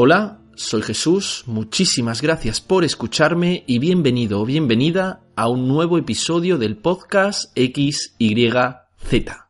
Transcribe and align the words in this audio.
Hola, 0.00 0.38
soy 0.54 0.82
Jesús, 0.82 1.42
muchísimas 1.46 2.22
gracias 2.22 2.60
por 2.60 2.84
escucharme 2.84 3.64
y 3.66 3.80
bienvenido 3.80 4.40
o 4.40 4.44
bienvenida 4.44 5.24
a 5.34 5.48
un 5.48 5.66
nuevo 5.66 5.98
episodio 5.98 6.56
del 6.56 6.76
podcast 6.76 7.52
XYZ. 7.58 9.47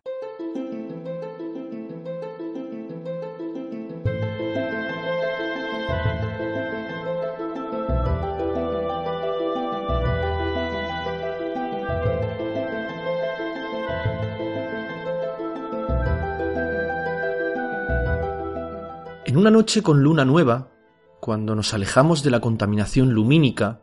Noche 19.59 19.83
con 19.83 20.05
luna 20.05 20.25
nueva, 20.25 20.71
cuando 21.19 21.57
nos 21.57 21.75
alejamos 21.75 22.23
de 22.23 22.31
la 22.31 22.39
contaminación 22.39 23.13
lumínica 23.13 23.81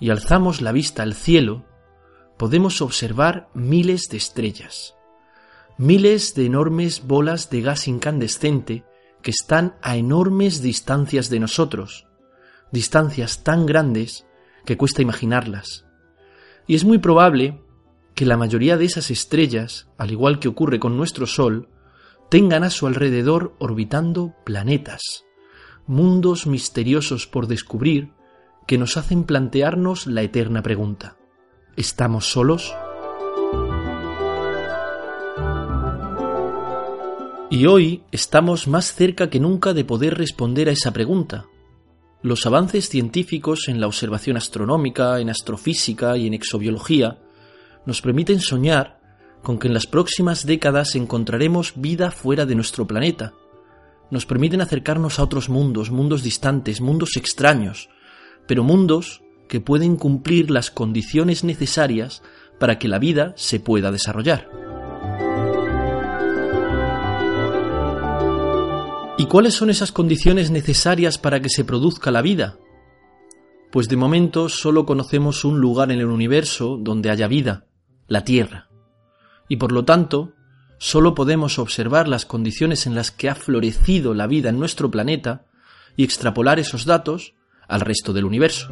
y 0.00 0.10
alzamos 0.10 0.60
la 0.60 0.72
vista 0.72 1.04
al 1.04 1.14
cielo, 1.14 1.64
podemos 2.36 2.82
observar 2.82 3.48
miles 3.54 4.08
de 4.08 4.16
estrellas, 4.16 4.96
miles 5.78 6.34
de 6.34 6.46
enormes 6.46 7.06
bolas 7.06 7.50
de 7.50 7.60
gas 7.60 7.86
incandescente 7.86 8.84
que 9.22 9.30
están 9.30 9.76
a 9.80 9.96
enormes 9.96 10.60
distancias 10.60 11.30
de 11.30 11.38
nosotros, 11.38 12.08
distancias 12.72 13.44
tan 13.44 13.64
grandes 13.64 14.26
que 14.64 14.76
cuesta 14.76 15.02
imaginarlas. 15.02 15.86
Y 16.66 16.74
es 16.74 16.84
muy 16.84 16.98
probable 16.98 17.62
que 18.16 18.26
la 18.26 18.36
mayoría 18.36 18.76
de 18.76 18.86
esas 18.86 19.08
estrellas, 19.12 19.88
al 19.98 20.10
igual 20.10 20.40
que 20.40 20.48
ocurre 20.48 20.80
con 20.80 20.96
nuestro 20.96 21.28
Sol, 21.28 21.68
tengan 22.32 22.64
a 22.64 22.70
su 22.70 22.86
alrededor 22.86 23.54
orbitando 23.58 24.34
planetas, 24.42 25.26
mundos 25.86 26.46
misteriosos 26.46 27.26
por 27.26 27.46
descubrir 27.46 28.14
que 28.66 28.78
nos 28.78 28.96
hacen 28.96 29.24
plantearnos 29.24 30.06
la 30.06 30.22
eterna 30.22 30.62
pregunta. 30.62 31.18
¿Estamos 31.76 32.32
solos? 32.32 32.74
Y 37.50 37.66
hoy 37.66 38.02
estamos 38.12 38.66
más 38.66 38.94
cerca 38.94 39.28
que 39.28 39.38
nunca 39.38 39.74
de 39.74 39.84
poder 39.84 40.16
responder 40.16 40.70
a 40.70 40.72
esa 40.72 40.90
pregunta. 40.90 41.44
Los 42.22 42.46
avances 42.46 42.88
científicos 42.88 43.68
en 43.68 43.78
la 43.78 43.88
observación 43.88 44.38
astronómica, 44.38 45.20
en 45.20 45.28
astrofísica 45.28 46.16
y 46.16 46.28
en 46.28 46.32
exobiología 46.32 47.18
nos 47.84 48.00
permiten 48.00 48.40
soñar 48.40 49.01
con 49.42 49.58
que 49.58 49.68
en 49.68 49.74
las 49.74 49.86
próximas 49.86 50.46
décadas 50.46 50.94
encontraremos 50.94 51.74
vida 51.76 52.10
fuera 52.10 52.46
de 52.46 52.54
nuestro 52.54 52.86
planeta. 52.86 53.34
Nos 54.10 54.26
permiten 54.26 54.60
acercarnos 54.60 55.18
a 55.18 55.24
otros 55.24 55.48
mundos, 55.48 55.90
mundos 55.90 56.22
distantes, 56.22 56.80
mundos 56.80 57.16
extraños, 57.16 57.88
pero 58.46 58.62
mundos 58.62 59.22
que 59.48 59.60
pueden 59.60 59.96
cumplir 59.96 60.50
las 60.50 60.70
condiciones 60.70 61.44
necesarias 61.44 62.22
para 62.58 62.78
que 62.78 62.88
la 62.88 62.98
vida 62.98 63.34
se 63.36 63.58
pueda 63.60 63.90
desarrollar. 63.90 64.48
¿Y 69.18 69.26
cuáles 69.26 69.54
son 69.54 69.70
esas 69.70 69.92
condiciones 69.92 70.50
necesarias 70.50 71.18
para 71.18 71.40
que 71.40 71.48
se 71.48 71.64
produzca 71.64 72.10
la 72.10 72.22
vida? 72.22 72.58
Pues 73.70 73.88
de 73.88 73.96
momento 73.96 74.48
solo 74.48 74.84
conocemos 74.84 75.44
un 75.44 75.60
lugar 75.60 75.92
en 75.92 76.00
el 76.00 76.06
universo 76.06 76.76
donde 76.80 77.10
haya 77.10 77.28
vida, 77.28 77.66
la 78.08 78.24
Tierra 78.24 78.71
y 79.48 79.56
por 79.56 79.72
lo 79.72 79.84
tanto 79.84 80.32
solo 80.78 81.14
podemos 81.14 81.58
observar 81.58 82.08
las 82.08 82.26
condiciones 82.26 82.86
en 82.86 82.94
las 82.94 83.10
que 83.10 83.28
ha 83.28 83.34
florecido 83.34 84.14
la 84.14 84.26
vida 84.26 84.48
en 84.48 84.58
nuestro 84.58 84.90
planeta 84.90 85.44
y 85.96 86.04
extrapolar 86.04 86.58
esos 86.58 86.84
datos 86.84 87.34
al 87.68 87.80
resto 87.80 88.12
del 88.12 88.24
universo. 88.24 88.68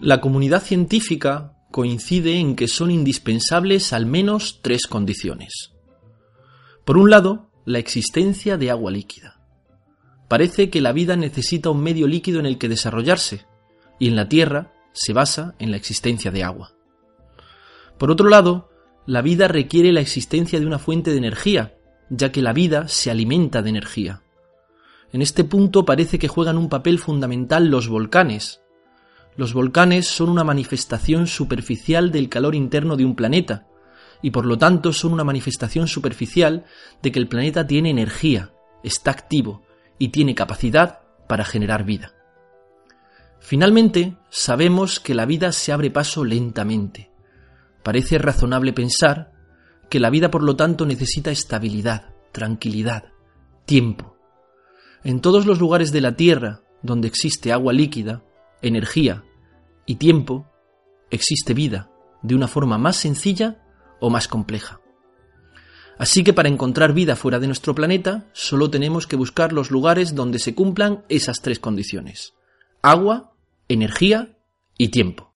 La 0.00 0.20
comunidad 0.20 0.62
científica 0.62 1.52
coincide 1.70 2.38
en 2.38 2.56
que 2.56 2.68
son 2.68 2.90
indispensables 2.90 3.92
al 3.92 4.06
menos 4.06 4.60
tres 4.62 4.86
condiciones. 4.86 5.74
Por 6.84 6.96
un 6.96 7.10
lado, 7.10 7.50
la 7.66 7.78
existencia 7.78 8.56
de 8.56 8.70
agua 8.70 8.90
líquida. 8.90 9.38
Parece 10.28 10.70
que 10.70 10.80
la 10.80 10.92
vida 10.92 11.16
necesita 11.16 11.68
un 11.68 11.82
medio 11.82 12.06
líquido 12.06 12.40
en 12.40 12.46
el 12.46 12.56
que 12.56 12.68
desarrollarse, 12.68 13.44
y 13.98 14.08
en 14.08 14.16
la 14.16 14.28
Tierra 14.28 14.72
se 14.98 15.12
basa 15.12 15.54
en 15.58 15.70
la 15.70 15.76
existencia 15.76 16.30
de 16.30 16.42
agua. 16.42 16.72
Por 17.98 18.10
otro 18.10 18.28
lado, 18.28 18.70
la 19.06 19.22
vida 19.22 19.48
requiere 19.48 19.92
la 19.92 20.00
existencia 20.00 20.60
de 20.60 20.66
una 20.66 20.78
fuente 20.78 21.12
de 21.12 21.18
energía, 21.18 21.78
ya 22.10 22.32
que 22.32 22.42
la 22.42 22.52
vida 22.52 22.88
se 22.88 23.10
alimenta 23.10 23.62
de 23.62 23.70
energía. 23.70 24.22
En 25.12 25.22
este 25.22 25.44
punto 25.44 25.84
parece 25.84 26.18
que 26.18 26.28
juegan 26.28 26.58
un 26.58 26.68
papel 26.68 26.98
fundamental 26.98 27.68
los 27.68 27.88
volcanes. 27.88 28.60
Los 29.36 29.54
volcanes 29.54 30.06
son 30.06 30.28
una 30.28 30.44
manifestación 30.44 31.26
superficial 31.26 32.10
del 32.10 32.28
calor 32.28 32.54
interno 32.54 32.96
de 32.96 33.04
un 33.04 33.14
planeta, 33.14 33.66
y 34.20 34.32
por 34.32 34.46
lo 34.46 34.58
tanto 34.58 34.92
son 34.92 35.12
una 35.12 35.24
manifestación 35.24 35.86
superficial 35.86 36.64
de 37.02 37.12
que 37.12 37.20
el 37.20 37.28
planeta 37.28 37.66
tiene 37.66 37.90
energía, 37.90 38.52
está 38.82 39.12
activo 39.12 39.62
y 39.98 40.08
tiene 40.08 40.34
capacidad 40.34 41.00
para 41.28 41.44
generar 41.44 41.84
vida. 41.84 42.17
Finalmente, 43.40 44.16
sabemos 44.30 45.00
que 45.00 45.14
la 45.14 45.24
vida 45.24 45.52
se 45.52 45.72
abre 45.72 45.90
paso 45.90 46.24
lentamente. 46.24 47.10
Parece 47.82 48.18
razonable 48.18 48.72
pensar 48.72 49.32
que 49.88 50.00
la 50.00 50.10
vida 50.10 50.30
por 50.30 50.42
lo 50.42 50.56
tanto 50.56 50.84
necesita 50.84 51.30
estabilidad, 51.30 52.14
tranquilidad, 52.32 53.12
tiempo. 53.64 54.16
En 55.04 55.20
todos 55.20 55.46
los 55.46 55.60
lugares 55.60 55.92
de 55.92 56.00
la 56.00 56.16
Tierra 56.16 56.62
donde 56.82 57.08
existe 57.08 57.52
agua 57.52 57.72
líquida, 57.72 58.22
energía 58.60 59.24
y 59.86 59.96
tiempo, 59.96 60.46
existe 61.10 61.54
vida, 61.54 61.90
de 62.22 62.34
una 62.34 62.48
forma 62.48 62.76
más 62.76 62.96
sencilla 62.96 63.62
o 64.00 64.10
más 64.10 64.28
compleja. 64.28 64.80
Así 65.96 66.22
que 66.22 66.32
para 66.32 66.48
encontrar 66.48 66.92
vida 66.92 67.16
fuera 67.16 67.40
de 67.40 67.46
nuestro 67.46 67.74
planeta, 67.74 68.26
solo 68.32 68.70
tenemos 68.70 69.06
que 69.06 69.16
buscar 69.16 69.52
los 69.52 69.70
lugares 69.70 70.14
donde 70.14 70.38
se 70.38 70.54
cumplan 70.54 71.04
esas 71.08 71.40
tres 71.40 71.58
condiciones 71.58 72.34
agua, 72.82 73.32
energía 73.68 74.36
y 74.76 74.88
tiempo. 74.88 75.32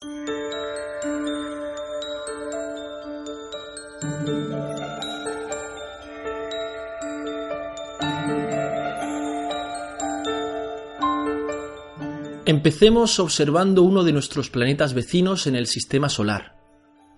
Empecemos 12.45 13.19
observando 13.19 13.83
uno 13.83 14.05
de 14.05 14.13
nuestros 14.13 14.51
planetas 14.51 14.95
vecinos 14.95 15.47
en 15.47 15.57
el 15.57 15.67
sistema 15.67 16.09
solar, 16.09 16.57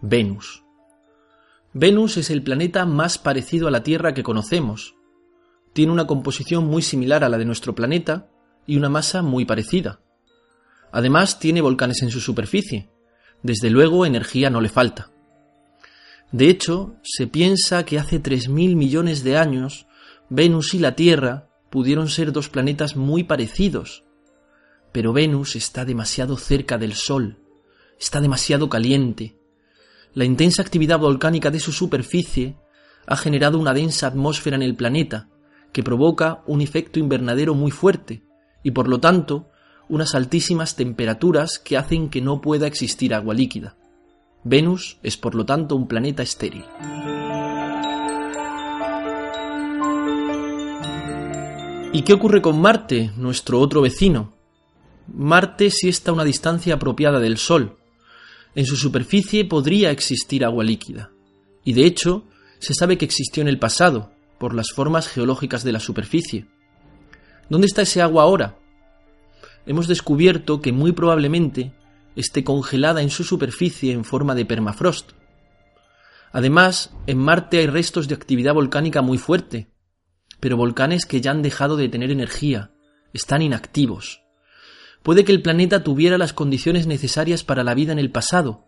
Venus. 0.00 0.64
Venus 1.72 2.16
es 2.16 2.30
el 2.30 2.42
planeta 2.42 2.86
más 2.86 3.18
parecido 3.18 3.68
a 3.68 3.70
la 3.70 3.82
Tierra 3.82 4.14
que 4.14 4.22
conocemos. 4.22 4.94
Tiene 5.72 5.92
una 5.92 6.06
composición 6.06 6.66
muy 6.66 6.82
similar 6.82 7.24
a 7.24 7.28
la 7.28 7.36
de 7.36 7.44
nuestro 7.44 7.74
planeta 7.74 8.30
y 8.66 8.76
una 8.76 8.88
masa 8.88 9.22
muy 9.22 9.44
parecida. 9.44 10.03
Además, 10.94 11.41
tiene 11.41 11.60
volcanes 11.60 12.03
en 12.03 12.10
su 12.12 12.21
superficie. 12.21 12.88
Desde 13.43 13.69
luego, 13.69 14.06
energía 14.06 14.49
no 14.49 14.61
le 14.61 14.69
falta. 14.69 15.11
De 16.31 16.49
hecho, 16.49 16.94
se 17.02 17.26
piensa 17.26 17.85
que 17.85 17.99
hace 17.99 18.23
3.000 18.23 18.76
millones 18.76 19.25
de 19.25 19.37
años, 19.37 19.88
Venus 20.31 20.73
y 20.73 20.79
la 20.79 20.94
Tierra 20.94 21.49
pudieron 21.69 22.08
ser 22.08 22.31
dos 22.31 22.49
planetas 22.49 22.94
muy 22.94 23.25
parecidos. 23.25 24.05
Pero 24.93 25.12
Venus 25.12 25.56
está 25.56 25.85
demasiado 25.85 26.37
cerca 26.37 26.79
del 26.79 26.94
Sol, 26.94 27.40
está 27.99 28.20
demasiado 28.20 28.69
caliente. 28.69 29.37
La 30.12 30.25
intensa 30.25 30.62
actividad 30.62 31.00
volcánica 31.00 31.50
de 31.50 31.58
su 31.58 31.73
superficie 31.73 32.56
ha 33.08 33.17
generado 33.17 33.58
una 33.58 33.75
densa 33.75 34.06
atmósfera 34.06 34.55
en 34.55 34.62
el 34.62 34.76
planeta, 34.76 35.29
que 35.73 35.82
provoca 35.82 36.44
un 36.47 36.61
efecto 36.61 37.00
invernadero 37.00 37.56
muy 37.56 37.73
fuerte, 37.73 38.23
y 38.62 38.70
por 38.70 38.87
lo 38.87 39.00
tanto 39.00 39.50
unas 39.88 40.14
altísimas 40.14 40.76
temperaturas 40.76 41.58
que 41.58 41.76
hacen 41.76 42.08
que 42.08 42.20
no 42.20 42.40
pueda 42.40 42.66
existir 42.66 43.14
agua 43.14 43.34
líquida. 43.34 43.76
Venus 44.42 44.98
es 45.02 45.16
por 45.16 45.34
lo 45.34 45.44
tanto 45.46 45.76
un 45.76 45.88
planeta 45.88 46.22
estéril. 46.22 46.64
¿Y 51.92 52.02
qué 52.02 52.12
ocurre 52.12 52.42
con 52.42 52.60
Marte, 52.60 53.12
nuestro 53.16 53.60
otro 53.60 53.81
vecino? 53.81 54.34
Marte 55.06 55.70
sí 55.70 55.88
está 55.88 56.10
a 56.10 56.14
una 56.14 56.25
distancia 56.25 56.75
apropiada 56.75 57.20
del 57.20 57.38
Sol. 57.38 57.78
En 58.54 58.66
su 58.66 58.76
superficie 58.76 59.44
podría 59.44 59.90
existir 59.90 60.44
agua 60.44 60.64
líquida. 60.64 61.10
Y 61.64 61.72
de 61.72 61.87
hecho, 61.87 62.25
se 62.58 62.75
sabe 62.75 62.98
que 62.98 63.04
existió 63.04 63.42
en 63.42 63.48
el 63.48 63.58
pasado, 63.58 64.12
por 64.38 64.54
las 64.54 64.72
formas 64.72 65.08
geológicas 65.08 65.64
de 65.64 65.72
la 65.72 65.80
superficie. 65.80 66.46
¿Dónde 67.48 67.66
está 67.66 67.82
ese 67.82 68.02
agua 68.02 68.25
ahora? 68.25 68.58
Hemos 69.66 69.88
descubierto 69.88 70.61
que 70.61 70.72
muy 70.72 70.93
probablemente 70.93 71.72
esté 72.16 72.44
congelada 72.44 73.02
en 73.02 73.11
su 73.11 73.25
superficie 73.25 73.93
en 73.93 74.05
forma 74.05 74.34
de 74.34 74.44
permafrost. 74.44 75.12
Además, 76.32 76.93
en 77.06 77.19
Marte 77.19 77.58
hay 77.58 77.66
restos 77.66 78.08
de 78.08 78.14
actividad 78.14 78.55
volcánica 78.55 79.02
muy 79.02 79.19
fuerte, 79.19 79.69
pero 80.40 80.56
volcanes 80.56 81.06
que 81.06 81.20
ya 81.20 81.31
han 81.31 81.43
dejado 81.43 81.76
de 81.76 81.88
tener 81.88 82.11
energía, 82.11 82.72
están 83.12 83.43
inactivos. 83.43 84.22
Puede 85.02 85.25
que 85.25 85.32
el 85.32 85.43
planeta 85.43 85.84
tuviera 85.84 86.19
las 86.19 86.32
condiciones 86.32 86.87
necesarias 86.87 87.44
para 87.44 87.62
la 87.62 87.75
vida 87.75 87.93
en 87.93 87.99
el 87.99 88.11
pasado, 88.11 88.66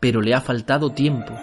pero 0.00 0.20
le 0.20 0.34
ha 0.34 0.40
faltado 0.40 0.92
tiempo. 0.92 1.34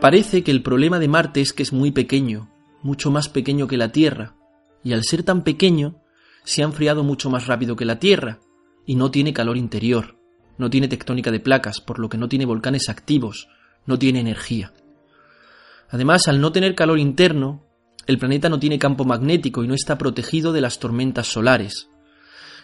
Parece 0.00 0.42
que 0.42 0.50
el 0.50 0.62
problema 0.62 0.98
de 0.98 1.06
Marte 1.06 1.40
es 1.40 1.52
que 1.52 1.62
es 1.62 1.72
muy 1.72 1.92
pequeño, 1.92 2.50
mucho 2.82 3.12
más 3.12 3.28
pequeño 3.28 3.68
que 3.68 3.76
la 3.76 3.92
Tierra, 3.92 4.34
y 4.82 4.92
al 4.92 5.04
ser 5.04 5.22
tan 5.22 5.44
pequeño, 5.44 6.02
se 6.44 6.62
ha 6.62 6.64
enfriado 6.64 7.04
mucho 7.04 7.30
más 7.30 7.46
rápido 7.46 7.76
que 7.76 7.84
la 7.84 7.98
Tierra, 7.98 8.40
y 8.84 8.96
no 8.96 9.10
tiene 9.10 9.32
calor 9.32 9.56
interior, 9.56 10.16
no 10.58 10.70
tiene 10.70 10.88
tectónica 10.88 11.30
de 11.30 11.40
placas, 11.40 11.80
por 11.80 11.98
lo 11.98 12.08
que 12.08 12.18
no 12.18 12.28
tiene 12.28 12.46
volcanes 12.46 12.88
activos, 12.88 13.48
no 13.86 13.98
tiene 13.98 14.20
energía. 14.20 14.72
Además, 15.88 16.26
al 16.28 16.40
no 16.40 16.52
tener 16.52 16.74
calor 16.74 16.98
interno, 16.98 17.64
el 18.06 18.18
planeta 18.18 18.48
no 18.48 18.58
tiene 18.58 18.78
campo 18.78 19.04
magnético 19.04 19.62
y 19.62 19.68
no 19.68 19.74
está 19.74 19.98
protegido 19.98 20.52
de 20.52 20.60
las 20.60 20.78
tormentas 20.78 21.28
solares. 21.28 21.88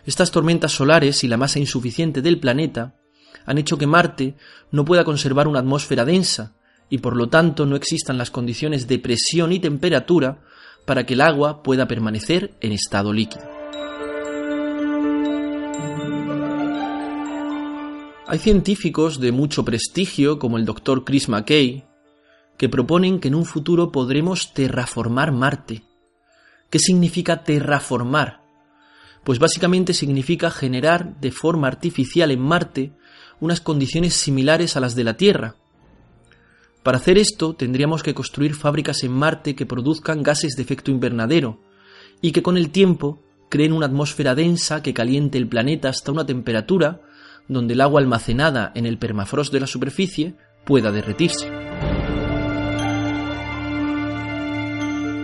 Estas 0.05 0.31
tormentas 0.31 0.73
solares 0.73 1.23
y 1.23 1.29
la 1.29 1.37
masa 1.37 1.59
insuficiente 1.59 2.23
del 2.23 2.41
planeta 2.41 2.97
han 3.45 3.59
hecho 3.59 3.79
que 3.79 3.87
Marte 3.87 4.37
no 4.71 4.85
pueda 4.85 5.05
conservar 5.05 5.47
una 5.47 5.61
atmósfera 5.61 6.05
densa 6.05 6.55
y 6.91 6.99
por 6.99 7.17
lo 7.17 7.29
tanto 7.29 7.67
no 7.67 7.77
existan 7.77 8.19
las 8.19 8.31
condiciones 8.31 8.89
de 8.89 8.99
presión 8.99 9.53
y 9.53 9.61
temperatura 9.61 10.41
para 10.89 11.05
que 11.05 11.13
el 11.13 11.21
agua 11.21 11.63
pueda 11.63 11.87
permanecer 11.87 12.55
en 12.63 12.73
estado 12.73 13.13
líquido. 13.13 13.45
Hay 18.27 18.39
científicos 18.39 19.21
de 19.21 19.31
mucho 19.31 19.67
prestigio, 19.67 20.39
como 20.39 20.57
el 20.57 20.65
Dr. 20.65 21.05
Chris 21.05 21.29
McKay, 21.29 21.85
que 22.57 22.71
proponen 22.71 23.21
que 23.21 23.29
en 23.29 23.35
un 23.35 23.45
futuro 23.45 23.93
podremos 23.93 24.55
terraformar 24.55 25.31
Marte. 25.31 25.83
¿Qué 26.71 26.79
significa 26.79 27.45
terraformar? 27.45 28.41
Pues 29.25 29.39
básicamente 29.39 29.93
significa 29.93 30.51
generar 30.51 31.21
de 31.21 31.33
forma 31.33 31.69
artificial 31.69 32.31
en 32.31 32.41
Marte 32.41 32.93
unas 33.41 33.61
condiciones 33.61 34.15
similares 34.15 34.75
a 34.75 34.81
las 34.81 34.95
de 34.95 35.05
la 35.05 35.19
Tierra, 35.19 35.57
para 36.89 36.97
hacer 36.97 37.19
esto 37.19 37.53
tendríamos 37.53 38.03
que 38.03 38.15
construir 38.15 38.55
fábricas 38.55 39.05
en 39.05 39.13
Marte 39.13 39.55
que 39.55 39.67
produzcan 39.67 40.23
gases 40.23 40.57
de 40.57 40.63
efecto 40.63 40.91
invernadero 40.91 41.61
y 42.23 42.33
que 42.33 42.43
con 42.43 42.57
el 42.57 42.71
tiempo 42.71 43.23
creen 43.51 43.75
una 43.75 43.85
atmósfera 43.85 44.35
densa 44.35 44.83
que 44.83 44.95
caliente 44.95 45.37
el 45.37 45.47
planeta 45.47 45.91
hasta 45.91 46.13
una 46.13 46.25
temperatura 46.25 47.03
donde 47.47 47.75
el 47.75 47.83
agua 47.83 48.01
almacenada 48.01 48.73
en 48.75 48.87
el 48.87 48.97
permafrost 48.97 49.53
de 49.53 49.61
la 49.61 49.67
superficie 49.67 50.35
pueda 50.65 50.91
derretirse. 50.91 51.51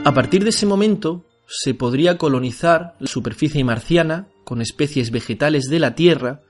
A 0.04 0.12
partir 0.12 0.44
de 0.44 0.50
ese 0.50 0.66
momento 0.66 1.24
se 1.46 1.72
podría 1.72 2.18
colonizar 2.18 2.94
la 2.98 3.06
superficie 3.06 3.64
marciana 3.64 4.28
con 4.44 4.60
especies 4.60 5.10
vegetales 5.10 5.70
de 5.70 5.78
la 5.78 5.94
Tierra 5.94 6.42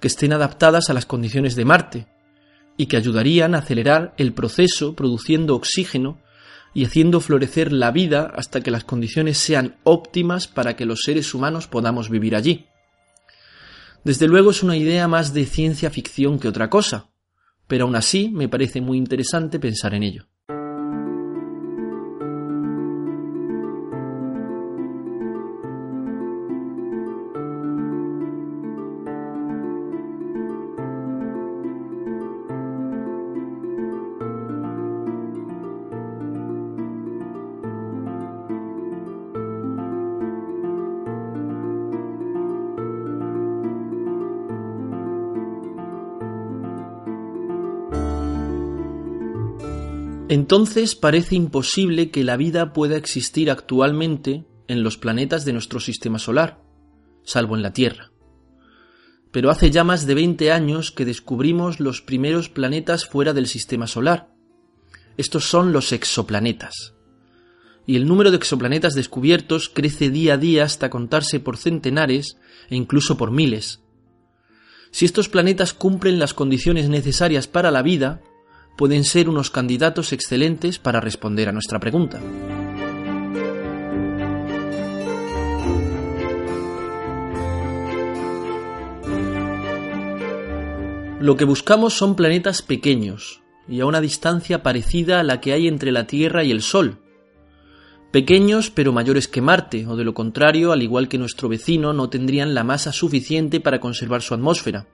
que 0.00 0.08
estén 0.08 0.32
adaptadas 0.32 0.90
a 0.90 0.94
las 0.94 1.06
condiciones 1.06 1.54
de 1.54 1.64
Marte, 1.64 2.08
y 2.78 2.86
que 2.86 2.96
ayudarían 2.96 3.54
a 3.54 3.58
acelerar 3.58 4.14
el 4.16 4.32
proceso 4.32 4.94
produciendo 4.94 5.54
oxígeno 5.54 6.22
y 6.72 6.84
haciendo 6.84 7.20
florecer 7.20 7.72
la 7.72 7.90
vida 7.90 8.32
hasta 8.34 8.62
que 8.62 8.70
las 8.70 8.84
condiciones 8.84 9.36
sean 9.36 9.76
óptimas 9.82 10.46
para 10.46 10.76
que 10.76 10.86
los 10.86 11.00
seres 11.02 11.34
humanos 11.34 11.66
podamos 11.66 12.08
vivir 12.08 12.36
allí. 12.36 12.66
Desde 14.04 14.28
luego 14.28 14.52
es 14.52 14.62
una 14.62 14.76
idea 14.76 15.08
más 15.08 15.34
de 15.34 15.44
ciencia 15.44 15.90
ficción 15.90 16.38
que 16.38 16.48
otra 16.48 16.70
cosa, 16.70 17.10
pero 17.66 17.84
aún 17.84 17.96
así 17.96 18.30
me 18.30 18.48
parece 18.48 18.80
muy 18.80 18.96
interesante 18.96 19.58
pensar 19.58 19.92
en 19.94 20.04
ello. 20.04 20.28
Entonces 50.28 50.94
parece 50.94 51.36
imposible 51.36 52.10
que 52.10 52.22
la 52.22 52.36
vida 52.36 52.74
pueda 52.74 52.96
existir 52.96 53.50
actualmente 53.50 54.44
en 54.66 54.82
los 54.82 54.98
planetas 54.98 55.46
de 55.46 55.54
nuestro 55.54 55.80
sistema 55.80 56.18
solar, 56.18 56.62
salvo 57.22 57.56
en 57.56 57.62
la 57.62 57.72
Tierra. 57.72 58.10
Pero 59.32 59.50
hace 59.50 59.70
ya 59.70 59.84
más 59.84 60.06
de 60.06 60.14
20 60.14 60.52
años 60.52 60.92
que 60.92 61.06
descubrimos 61.06 61.80
los 61.80 62.02
primeros 62.02 62.50
planetas 62.50 63.06
fuera 63.06 63.32
del 63.32 63.46
sistema 63.46 63.86
solar. 63.86 64.28
Estos 65.16 65.48
son 65.48 65.72
los 65.72 65.92
exoplanetas. 65.92 66.94
Y 67.86 67.96
el 67.96 68.06
número 68.06 68.30
de 68.30 68.36
exoplanetas 68.36 68.94
descubiertos 68.94 69.70
crece 69.70 70.10
día 70.10 70.34
a 70.34 70.36
día 70.36 70.64
hasta 70.64 70.90
contarse 70.90 71.40
por 71.40 71.56
centenares 71.56 72.36
e 72.68 72.76
incluso 72.76 73.16
por 73.16 73.30
miles. 73.30 73.80
Si 74.90 75.06
estos 75.06 75.30
planetas 75.30 75.72
cumplen 75.72 76.18
las 76.18 76.34
condiciones 76.34 76.90
necesarias 76.90 77.46
para 77.46 77.70
la 77.70 77.80
vida, 77.80 78.20
pueden 78.78 79.02
ser 79.02 79.28
unos 79.28 79.50
candidatos 79.50 80.12
excelentes 80.12 80.78
para 80.78 81.00
responder 81.00 81.48
a 81.48 81.52
nuestra 81.52 81.80
pregunta. 81.80 82.20
Lo 91.18 91.36
que 91.36 91.44
buscamos 91.44 91.94
son 91.94 92.14
planetas 92.14 92.62
pequeños 92.62 93.42
y 93.66 93.80
a 93.80 93.86
una 93.86 94.00
distancia 94.00 94.62
parecida 94.62 95.18
a 95.18 95.24
la 95.24 95.40
que 95.40 95.52
hay 95.52 95.66
entre 95.66 95.90
la 95.90 96.06
Tierra 96.06 96.44
y 96.44 96.52
el 96.52 96.62
Sol. 96.62 97.00
Pequeños 98.12 98.70
pero 98.70 98.92
mayores 98.92 99.26
que 99.26 99.42
Marte, 99.42 99.88
o 99.88 99.96
de 99.96 100.04
lo 100.04 100.14
contrario, 100.14 100.70
al 100.70 100.84
igual 100.84 101.08
que 101.08 101.18
nuestro 101.18 101.48
vecino, 101.48 101.92
no 101.92 102.10
tendrían 102.10 102.54
la 102.54 102.62
masa 102.62 102.92
suficiente 102.92 103.58
para 103.58 103.80
conservar 103.80 104.22
su 104.22 104.34
atmósfera 104.34 104.86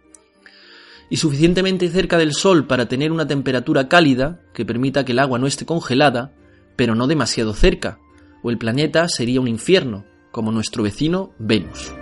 y 1.15 1.17
suficientemente 1.17 1.89
cerca 1.91 2.19
del 2.19 2.35
Sol 2.35 2.67
para 2.67 2.89
tener 2.89 3.13
una 3.13 3.25
temperatura 3.25 3.87
cálida 3.87 4.41
que 4.53 4.65
permita 4.65 5.05
que 5.05 5.13
el 5.13 5.21
agua 5.21 5.39
no 5.39 5.47
esté 5.47 5.65
congelada, 5.65 6.35
pero 6.75 6.97
no 6.97 7.07
demasiado 7.07 7.55
cerca, 7.55 8.01
o 8.43 8.51
el 8.51 8.59
planeta 8.59 9.07
sería 9.09 9.41
un 9.41 9.47
infierno, 9.47 10.05
como 10.33 10.51
nuestro 10.51 10.83
vecino 10.83 11.33
Venus. 11.39 11.93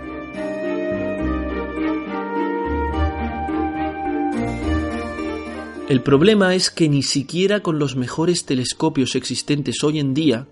El 5.89 6.01
problema 6.01 6.55
es 6.55 6.71
que 6.71 6.89
ni 6.89 7.03
siquiera 7.03 7.59
con 7.59 7.77
los 7.77 7.95
mejores 7.95 8.45
telescopios 8.45 9.15
existentes 9.15 9.83
hoy 9.83 9.99
en 9.99 10.15
día 10.15 10.47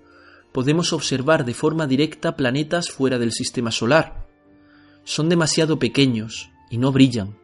podemos 0.51 0.93
observar 0.93 1.45
de 1.45 1.55
forma 1.55 1.87
directa 1.87 2.35
planetas 2.35 2.91
fuera 2.91 3.17
del 3.17 3.31
sistema 3.31 3.71
solar. 3.71 4.27
Son 5.03 5.29
demasiado 5.29 5.79
pequeños 5.79 6.51
y 6.69 6.77
no 6.77 6.91
brillan. 6.91 7.40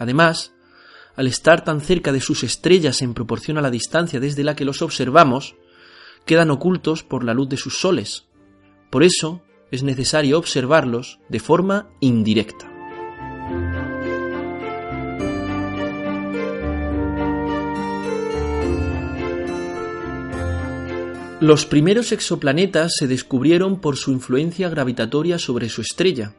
Además, 0.00 0.54
al 1.14 1.26
estar 1.26 1.62
tan 1.62 1.82
cerca 1.82 2.10
de 2.10 2.22
sus 2.22 2.42
estrellas 2.42 3.02
en 3.02 3.12
proporción 3.12 3.58
a 3.58 3.60
la 3.60 3.70
distancia 3.70 4.18
desde 4.18 4.42
la 4.42 4.56
que 4.56 4.64
los 4.64 4.80
observamos, 4.80 5.56
quedan 6.24 6.50
ocultos 6.50 7.02
por 7.02 7.22
la 7.22 7.34
luz 7.34 7.50
de 7.50 7.58
sus 7.58 7.78
soles. 7.78 8.24
Por 8.88 9.02
eso 9.02 9.42
es 9.70 9.82
necesario 9.82 10.38
observarlos 10.38 11.20
de 11.28 11.38
forma 11.38 11.90
indirecta. 12.00 12.66
Los 21.40 21.66
primeros 21.66 22.12
exoplanetas 22.12 22.92
se 22.98 23.06
descubrieron 23.06 23.80
por 23.80 23.96
su 23.96 24.12
influencia 24.12 24.70
gravitatoria 24.70 25.38
sobre 25.38 25.68
su 25.68 25.82
estrella. 25.82 26.34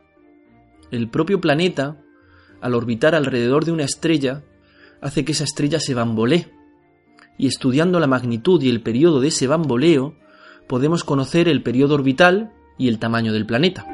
El 0.90 1.10
propio 1.10 1.40
planeta 1.40 2.04
al 2.62 2.76
orbitar 2.76 3.16
alrededor 3.16 3.66
de 3.66 3.72
una 3.72 3.84
estrella, 3.84 4.44
hace 5.02 5.26
que 5.26 5.32
esa 5.32 5.44
estrella 5.44 5.80
se 5.80 5.94
bambolee. 5.94 6.48
Y 7.38 7.48
estudiando 7.48 8.00
la 8.00 8.08
magnitud 8.08 8.62
y 8.62 8.70
el 8.70 8.82
periodo 8.82 9.20
de 9.20 9.30
ese 9.30 9.48
bamboleo, 9.48 10.16
podemos 10.68 11.04
conocer 11.04 11.48
el 11.48 11.64
periodo 11.64 11.96
orbital 11.96 12.54
y 12.78 12.88
el 12.88 13.00
tamaño 13.00 13.34
del 13.34 13.46
planeta. 13.46 13.86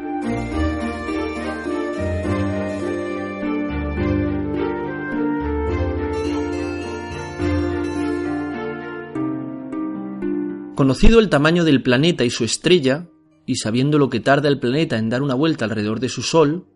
Conocido 10.75 11.19
el 11.19 11.29
tamaño 11.29 11.63
del 11.63 11.81
planeta 11.81 12.24
y 12.24 12.29
su 12.29 12.43
estrella, 12.43 13.07
y 13.47 13.55
sabiendo 13.55 13.97
lo 13.97 14.12
que 14.12 14.19
tarda 14.19 14.47
el 14.47 14.59
planeta 14.59 15.00
en 15.00 15.09
dar 15.09 15.24
una 15.24 15.33
vuelta 15.33 15.65
alrededor 15.65 16.00
de 16.00 16.09
su 16.09 16.21
Sol, 16.21 16.67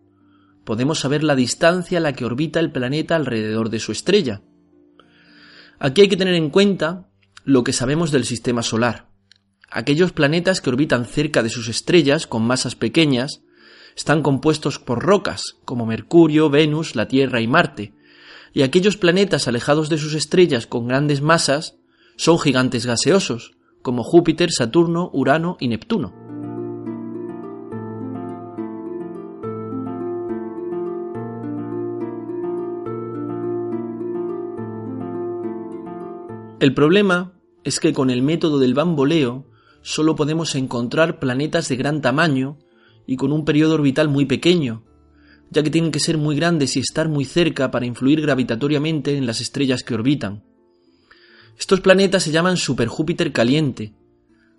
podemos 0.64 1.00
saber 1.00 1.24
la 1.24 1.34
distancia 1.34 1.98
a 1.98 2.00
la 2.00 2.12
que 2.12 2.24
orbita 2.24 2.60
el 2.60 2.72
planeta 2.72 3.16
alrededor 3.16 3.70
de 3.70 3.80
su 3.80 3.92
estrella. 3.92 4.42
Aquí 5.78 6.02
hay 6.02 6.08
que 6.08 6.16
tener 6.16 6.34
en 6.34 6.50
cuenta 6.50 7.08
lo 7.44 7.64
que 7.64 7.72
sabemos 7.72 8.10
del 8.12 8.24
sistema 8.24 8.62
solar. 8.62 9.08
Aquellos 9.70 10.12
planetas 10.12 10.60
que 10.60 10.70
orbitan 10.70 11.06
cerca 11.06 11.42
de 11.42 11.48
sus 11.48 11.68
estrellas 11.68 12.26
con 12.26 12.42
masas 12.42 12.74
pequeñas 12.74 13.42
están 13.96 14.22
compuestos 14.22 14.78
por 14.78 15.02
rocas, 15.02 15.42
como 15.64 15.86
Mercurio, 15.86 16.50
Venus, 16.50 16.94
la 16.94 17.08
Tierra 17.08 17.40
y 17.40 17.46
Marte, 17.46 17.94
y 18.52 18.62
aquellos 18.62 18.96
planetas 18.96 19.48
alejados 19.48 19.88
de 19.88 19.98
sus 19.98 20.14
estrellas 20.14 20.66
con 20.66 20.86
grandes 20.86 21.22
masas 21.22 21.76
son 22.16 22.38
gigantes 22.38 22.86
gaseosos, 22.86 23.52
como 23.80 24.04
Júpiter, 24.04 24.50
Saturno, 24.52 25.10
Urano 25.12 25.56
y 25.58 25.68
Neptuno. 25.68 26.21
El 36.62 36.74
problema 36.74 37.32
es 37.64 37.80
que 37.80 37.92
con 37.92 38.08
el 38.08 38.22
método 38.22 38.60
del 38.60 38.72
bamboleo 38.72 39.50
solo 39.80 40.14
podemos 40.14 40.54
encontrar 40.54 41.18
planetas 41.18 41.68
de 41.68 41.74
gran 41.74 42.00
tamaño 42.00 42.56
y 43.04 43.16
con 43.16 43.32
un 43.32 43.44
periodo 43.44 43.74
orbital 43.74 44.08
muy 44.08 44.26
pequeño, 44.26 44.84
ya 45.50 45.64
que 45.64 45.70
tienen 45.70 45.90
que 45.90 45.98
ser 45.98 46.18
muy 46.18 46.36
grandes 46.36 46.76
y 46.76 46.78
estar 46.78 47.08
muy 47.08 47.24
cerca 47.24 47.72
para 47.72 47.84
influir 47.84 48.20
gravitatoriamente 48.20 49.16
en 49.16 49.26
las 49.26 49.40
estrellas 49.40 49.82
que 49.82 49.94
orbitan. 49.94 50.44
Estos 51.58 51.80
planetas 51.80 52.22
se 52.22 52.30
llaman 52.30 52.56
superjúpiter 52.56 53.32
caliente, 53.32 53.96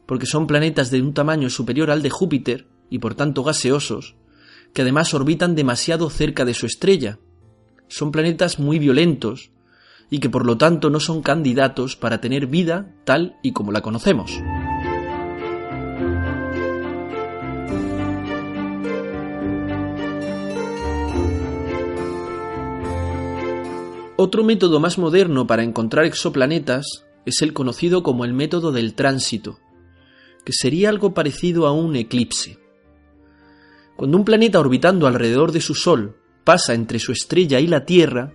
porque 0.06 0.26
son 0.26 0.46
planetas 0.46 0.92
de 0.92 1.02
un 1.02 1.14
tamaño 1.14 1.50
superior 1.50 1.90
al 1.90 2.02
de 2.02 2.10
Júpiter 2.10 2.68
y 2.90 3.00
por 3.00 3.16
tanto 3.16 3.46
gaseosos, 3.46 4.18
que 4.74 4.82
además 4.82 5.14
orbitan 5.14 5.56
demasiado 5.56 6.10
cerca 6.10 6.44
de 6.44 6.54
su 6.54 6.66
estrella. 6.66 7.20
Son 7.88 8.12
planetas 8.12 8.60
muy 8.60 8.78
violentos, 8.78 9.54
y 10.10 10.20
que 10.20 10.30
por 10.30 10.46
lo 10.46 10.58
tanto 10.58 10.90
no 10.90 11.00
son 11.00 11.22
candidatos 11.22 11.96
para 11.96 12.22
tener 12.22 12.48
vida 12.48 12.94
tal 13.06 13.38
y 13.42 13.52
como 13.52 13.72
la 13.72 13.82
conocemos. 13.82 14.40
Otro 24.16 24.44
método 24.44 24.80
más 24.80 24.98
moderno 24.98 25.48
para 25.48 25.64
encontrar 25.64 26.06
exoplanetas 26.06 27.06
es 27.26 27.42
el 27.42 27.52
conocido 27.52 28.04
como 28.04 28.26
el 28.26 28.34
método 28.34 28.72
del 28.72 28.94
tránsito, 28.94 29.60
que 30.46 30.54
sería 30.54 30.90
algo 30.90 31.14
parecido 31.14 31.68
a 31.68 31.74
un 31.74 31.96
eclipse. 31.96 32.60
Cuando 33.98 34.18
un 34.18 34.24
planeta 34.24 34.60
orbitando 34.60 35.08
alrededor 35.08 35.52
de 35.52 35.62
su 35.62 35.76
Sol 35.76 36.16
pasa 36.44 36.74
entre 36.74 37.00
su 37.00 37.12
estrella 37.12 37.60
y 37.60 37.68
la 37.68 37.86
Tierra, 37.86 38.34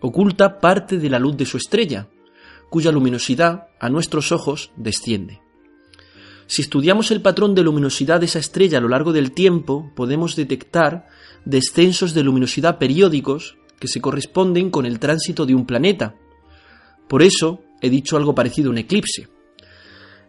oculta 0.00 0.60
parte 0.60 0.98
de 0.98 1.10
la 1.10 1.18
luz 1.18 1.36
de 1.36 1.46
su 1.46 1.56
estrella, 1.56 2.08
cuya 2.70 2.92
luminosidad 2.92 3.68
a 3.80 3.88
nuestros 3.88 4.32
ojos 4.32 4.70
desciende. 4.76 5.40
Si 6.46 6.62
estudiamos 6.62 7.10
el 7.10 7.20
patrón 7.20 7.54
de 7.54 7.62
luminosidad 7.62 8.20
de 8.20 8.26
esa 8.26 8.38
estrella 8.38 8.78
a 8.78 8.80
lo 8.80 8.88
largo 8.88 9.12
del 9.12 9.32
tiempo, 9.32 9.92
podemos 9.94 10.34
detectar 10.34 11.06
descensos 11.44 12.14
de 12.14 12.22
luminosidad 12.22 12.78
periódicos 12.78 13.58
que 13.78 13.88
se 13.88 14.00
corresponden 14.00 14.70
con 14.70 14.86
el 14.86 14.98
tránsito 14.98 15.44
de 15.44 15.54
un 15.54 15.66
planeta. 15.66 16.14
Por 17.06 17.22
eso 17.22 17.62
he 17.80 17.90
dicho 17.90 18.16
algo 18.16 18.34
parecido 18.34 18.68
a 18.68 18.72
un 18.72 18.78
eclipse. 18.78 19.28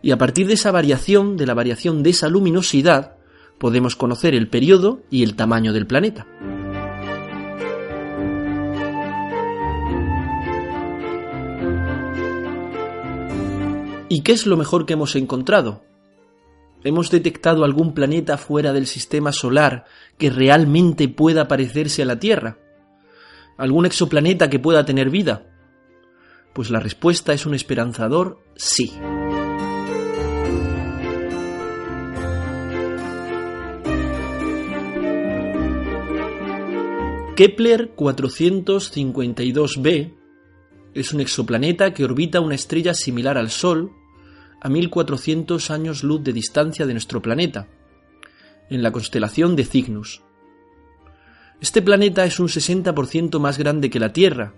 Y 0.01 0.11
a 0.11 0.17
partir 0.17 0.47
de 0.47 0.53
esa 0.53 0.71
variación, 0.71 1.37
de 1.37 1.45
la 1.45 1.53
variación 1.53 2.03
de 2.03 2.11
esa 2.11 2.27
luminosidad, 2.27 3.17
podemos 3.57 3.95
conocer 3.95 4.35
el 4.35 4.49
periodo 4.49 5.01
y 5.09 5.23
el 5.23 5.35
tamaño 5.35 5.73
del 5.73 5.87
planeta. 5.87 6.27
¿Y 14.11 14.21
qué 14.21 14.31
es 14.31 14.47
lo 14.47 14.57
mejor 14.57 14.87
que 14.87 14.93
hemos 14.93 15.15
encontrado? 15.15 15.83
¿Hemos 16.83 17.11
detectado 17.11 17.63
algún 17.63 17.93
planeta 17.93 18.39
fuera 18.39 18.73
del 18.73 18.87
sistema 18.87 19.31
solar 19.31 19.85
que 20.17 20.31
realmente 20.31 21.07
pueda 21.09 21.47
parecerse 21.47 22.01
a 22.01 22.05
la 22.05 22.17
Tierra? 22.17 22.57
¿Algún 23.55 23.85
exoplaneta 23.85 24.49
que 24.49 24.57
pueda 24.57 24.83
tener 24.83 25.11
vida? 25.11 25.45
Pues 26.53 26.71
la 26.71 26.79
respuesta 26.79 27.33
es 27.33 27.45
un 27.45 27.53
esperanzador 27.53 28.39
sí. 28.55 28.91
Kepler 37.35 37.93
452b 37.95 40.15
es 40.95 41.13
un 41.13 41.21
exoplaneta 41.21 41.93
que 41.93 42.03
orbita 42.03 42.41
una 42.41 42.55
estrella 42.55 42.95
similar 42.95 43.37
al 43.37 43.51
Sol 43.51 43.91
a 44.61 44.69
1400 44.69 45.71
años 45.71 46.03
luz 46.03 46.23
de 46.23 46.33
distancia 46.33 46.85
de 46.85 46.93
nuestro 46.93 47.21
planeta, 47.21 47.67
en 48.69 48.83
la 48.83 48.91
constelación 48.91 49.55
de 49.55 49.65
Cygnus. 49.65 50.21
Este 51.61 51.81
planeta 51.81 52.25
es 52.25 52.39
un 52.39 52.47
60% 52.47 53.39
más 53.39 53.57
grande 53.57 53.89
que 53.89 53.99
la 53.99 54.13
Tierra 54.13 54.53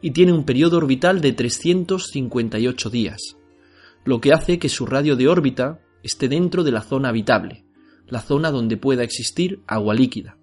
y 0.00 0.12
tiene 0.12 0.32
un 0.32 0.44
periodo 0.44 0.78
orbital 0.78 1.20
de 1.20 1.32
358 1.32 2.90
días, 2.90 3.36
lo 4.04 4.20
que 4.20 4.32
hace 4.32 4.58
que 4.58 4.68
su 4.68 4.86
radio 4.86 5.16
de 5.16 5.28
órbita 5.28 5.80
esté 6.02 6.28
dentro 6.28 6.64
de 6.64 6.72
la 6.72 6.80
zona 6.80 7.10
habitable, 7.10 7.64
la 8.06 8.20
zona 8.20 8.50
donde 8.50 8.76
pueda 8.76 9.02
existir 9.02 9.62
agua 9.66 9.94
líquida. 9.94 10.36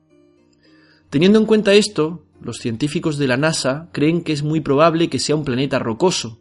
Teniendo 1.10 1.39
en 1.39 1.46
cuenta 1.46 1.74
esto, 1.74 2.25
los 2.42 2.58
científicos 2.58 3.18
de 3.18 3.27
la 3.27 3.38
NASA 3.38 3.89
creen 3.92 4.22
que 4.22 4.34
es 4.34 4.44
muy 4.44 4.62
probable 4.62 5.10
que 5.10 5.20
sea 5.20 5.36
un 5.36 5.46
planeta 5.46 5.80
rocoso, 5.80 6.39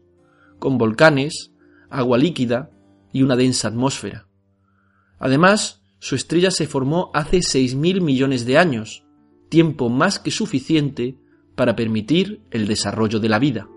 con 0.58 0.76
volcanes, 0.76 1.52
agua 1.98 2.18
líquida 2.18 2.70
y 3.12 3.22
una 3.22 3.36
densa 3.36 3.68
atmósfera. 3.68 4.28
Además, 5.18 5.82
su 5.98 6.14
estrella 6.14 6.50
se 6.50 6.66
formó 6.66 7.10
hace 7.14 7.38
6.000 7.38 8.00
millones 8.00 8.44
de 8.44 8.58
años, 8.58 9.04
tiempo 9.48 9.88
más 9.88 10.18
que 10.18 10.30
suficiente 10.30 11.18
para 11.54 11.74
permitir 11.74 12.42
el 12.50 12.66
desarrollo 12.66 13.18
de 13.18 13.28
la 13.28 13.38
vida. 13.38 13.68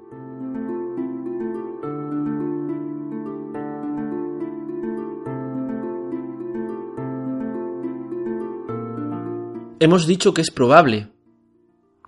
Hemos 9.81 10.07
dicho 10.07 10.33
que 10.33 10.41
es 10.41 10.51
probable, 10.51 11.13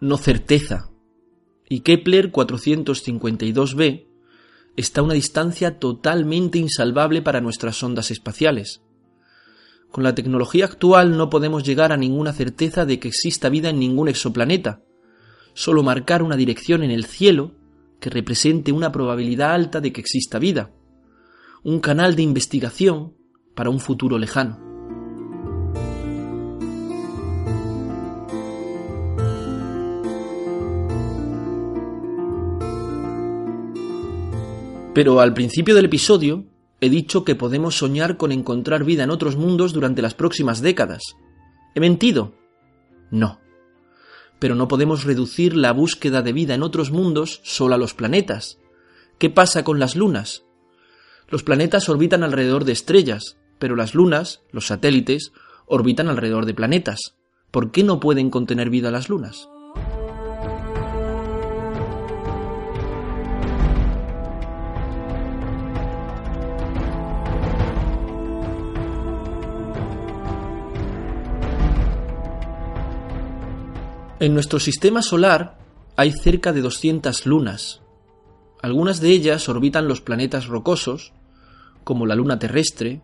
no 0.02 0.18
certeza, 0.18 0.92
y 1.70 1.80
Kepler 1.80 2.34
452b 2.34 4.11
está 4.76 5.02
a 5.02 5.04
una 5.04 5.14
distancia 5.14 5.80
totalmente 5.80 6.58
insalvable 6.58 7.22
para 7.22 7.42
nuestras 7.42 7.78
sondas 7.78 8.12
espaciales. 8.12 8.82
Con 9.92 10.04
la 10.04 10.16
tecnología 10.16 10.66
actual 10.66 11.18
no 11.18 11.30
podemos 11.30 11.64
llegar 11.64 11.92
a 11.92 11.98
ninguna 11.98 12.34
certeza 12.34 12.86
de 12.86 13.00
que 13.00 13.10
exista 13.10 13.50
vida 13.50 13.70
en 13.70 13.80
ningún 13.80 14.08
exoplaneta, 14.08 14.82
solo 15.54 15.84
marcar 15.84 16.24
una 16.24 16.38
dirección 16.38 16.84
en 16.84 16.92
el 16.92 17.06
cielo 17.06 17.52
que 18.00 18.10
represente 18.10 18.72
una 18.72 18.92
probabilidad 18.92 19.54
alta 19.54 19.82
de 19.82 19.92
que 19.92 20.02
exista 20.02 20.40
vida, 20.40 20.72
un 21.64 21.80
canal 21.80 22.16
de 22.16 22.24
investigación 22.24 23.14
para 23.54 23.70
un 23.70 23.80
futuro 23.80 24.18
lejano. 24.18 24.71
Pero 34.94 35.22
al 35.22 35.34
principio 35.34 35.74
del 35.74 35.86
episodio 35.86 36.44
he 36.82 36.90
dicho 36.90 37.24
que 37.24 37.36
podemos 37.36 37.78
soñar 37.78 38.18
con 38.18 38.34
encontrar 38.34 38.84
vida 38.84 39.04
en 39.04 39.10
otros 39.10 39.38
mundos 39.38 39.72
durante 39.72 40.02
las 40.02 40.16
próximas 40.16 40.62
décadas. 40.62 41.16
¿He 41.76 41.80
mentido? 41.80 42.34
No. 43.10 43.40
Pero 44.38 44.56
no 44.56 44.68
podemos 44.68 45.06
reducir 45.06 45.56
la 45.56 45.72
búsqueda 45.72 46.22
de 46.22 46.34
vida 46.34 46.56
en 46.56 46.64
otros 46.64 46.92
mundos 46.92 47.40
solo 47.44 47.76
a 47.76 47.78
los 47.78 47.94
planetas. 47.94 48.60
¿Qué 49.18 49.30
pasa 49.30 49.64
con 49.64 49.80
las 49.80 49.96
lunas? 49.96 50.44
Los 51.30 51.44
planetas 51.44 51.88
orbitan 51.88 52.24
alrededor 52.24 52.66
de 52.66 52.74
estrellas, 52.74 53.38
pero 53.60 53.78
las 53.78 53.96
lunas, 53.96 54.42
los 54.52 54.68
satélites, 54.68 55.32
orbitan 55.68 56.10
alrededor 56.10 56.46
de 56.46 56.54
planetas. 56.54 57.16
¿Por 57.50 57.72
qué 57.72 57.84
no 57.84 58.02
pueden 58.02 58.30
contener 58.30 58.70
vida 58.70 58.92
las 58.92 59.08
lunas? 59.08 59.48
En 74.22 74.36
nuestro 74.36 74.60
sistema 74.60 75.02
solar 75.02 75.58
hay 75.98 76.12
cerca 76.12 76.54
de 76.54 76.62
200 76.62 77.26
lunas. 77.26 77.82
Algunas 78.62 79.02
de 79.02 79.10
ellas 79.10 79.50
orbitan 79.50 79.88
los 79.88 80.00
planetas 80.00 80.46
rocosos, 80.46 81.12
como 81.84 82.06
la 82.06 82.14
luna 82.14 82.38
terrestre, 82.38 83.02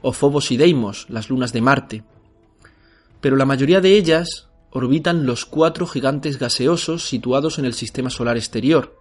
o 0.00 0.12
Phobos 0.12 0.50
y 0.50 0.56
Deimos, 0.56 1.10
las 1.10 1.28
lunas 1.28 1.52
de 1.52 1.60
Marte. 1.60 2.04
Pero 3.20 3.36
la 3.36 3.44
mayoría 3.44 3.82
de 3.82 3.98
ellas 3.98 4.48
orbitan 4.70 5.26
los 5.26 5.44
cuatro 5.44 5.86
gigantes 5.86 6.38
gaseosos 6.38 7.06
situados 7.06 7.58
en 7.58 7.66
el 7.66 7.74
sistema 7.74 8.08
solar 8.08 8.38
exterior. 8.38 8.98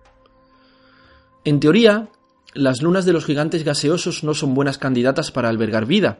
En 1.45 1.61
teoría, 1.61 2.09
las 2.53 2.81
lunas 2.81 3.05
de 3.05 3.13
los 3.13 3.23
gigantes 3.23 3.63
gaseosos 3.63 4.25
no 4.25 4.33
son 4.33 4.55
buenas 4.55 4.77
candidatas 4.77 5.31
para 5.31 5.47
albergar 5.47 5.85
vida. 5.85 6.19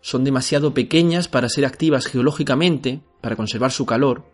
Son 0.00 0.24
demasiado 0.24 0.74
pequeñas 0.74 1.28
para 1.28 1.48
ser 1.48 1.64
activas 1.64 2.06
geológicamente, 2.06 3.00
para 3.20 3.36
conservar 3.36 3.70
su 3.70 3.86
calor, 3.86 4.24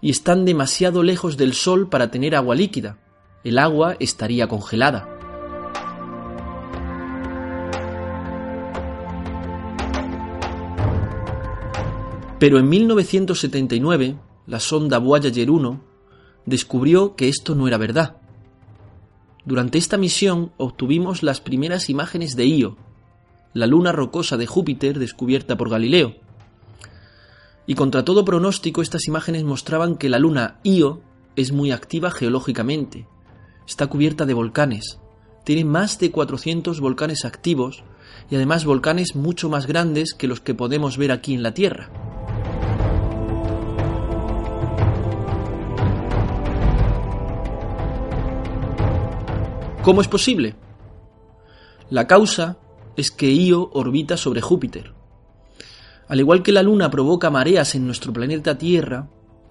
y 0.00 0.10
están 0.10 0.44
demasiado 0.44 1.02
lejos 1.02 1.36
del 1.36 1.54
Sol 1.54 1.88
para 1.88 2.10
tener 2.10 2.34
agua 2.34 2.54
líquida. 2.54 2.98
El 3.42 3.58
agua 3.58 3.96
estaría 4.00 4.48
congelada. 4.48 5.08
Pero 12.38 12.58
en 12.58 12.68
1979, 12.68 14.16
la 14.46 14.60
sonda 14.60 14.98
Voyager 14.98 15.50
1 15.50 15.80
descubrió 16.44 17.16
que 17.16 17.28
esto 17.28 17.54
no 17.54 17.68
era 17.68 17.78
verdad. 17.78 18.16
Durante 19.46 19.78
esta 19.78 19.96
misión 19.96 20.52
obtuvimos 20.56 21.22
las 21.22 21.40
primeras 21.40 21.88
imágenes 21.88 22.36
de 22.36 22.46
Io, 22.46 22.76
la 23.54 23.66
luna 23.66 23.92
rocosa 23.92 24.36
de 24.36 24.46
Júpiter 24.46 24.98
descubierta 24.98 25.56
por 25.56 25.70
Galileo. 25.70 26.16
Y 27.66 27.74
contra 27.74 28.04
todo 28.04 28.24
pronóstico 28.24 28.82
estas 28.82 29.08
imágenes 29.08 29.44
mostraban 29.44 29.96
que 29.96 30.08
la 30.08 30.18
luna 30.18 30.60
Io 30.64 31.00
es 31.36 31.52
muy 31.52 31.72
activa 31.72 32.10
geológicamente. 32.10 33.06
Está 33.66 33.86
cubierta 33.86 34.26
de 34.26 34.34
volcanes. 34.34 35.00
Tiene 35.44 35.64
más 35.64 35.98
de 35.98 36.10
400 36.10 36.80
volcanes 36.80 37.24
activos 37.24 37.84
y 38.30 38.36
además 38.36 38.64
volcanes 38.64 39.16
mucho 39.16 39.48
más 39.48 39.66
grandes 39.66 40.14
que 40.14 40.28
los 40.28 40.40
que 40.40 40.54
podemos 40.54 40.98
ver 40.98 41.12
aquí 41.12 41.34
en 41.34 41.42
la 41.42 41.54
Tierra. 41.54 41.90
¿Cómo 49.82 50.00
es 50.00 50.08
posible? 50.08 50.54
La 51.90 52.06
causa 52.06 52.56
es 52.96 53.10
que 53.10 53.30
Io 53.30 53.70
orbita 53.72 54.16
sobre 54.16 54.40
Júpiter. 54.40 54.94
Al 56.08 56.20
igual 56.20 56.42
que 56.42 56.52
la 56.52 56.62
Luna 56.62 56.90
provoca 56.90 57.30
mareas 57.30 57.74
en 57.74 57.86
nuestro 57.86 58.12
planeta 58.12 58.58
Tierra, 58.58 59.08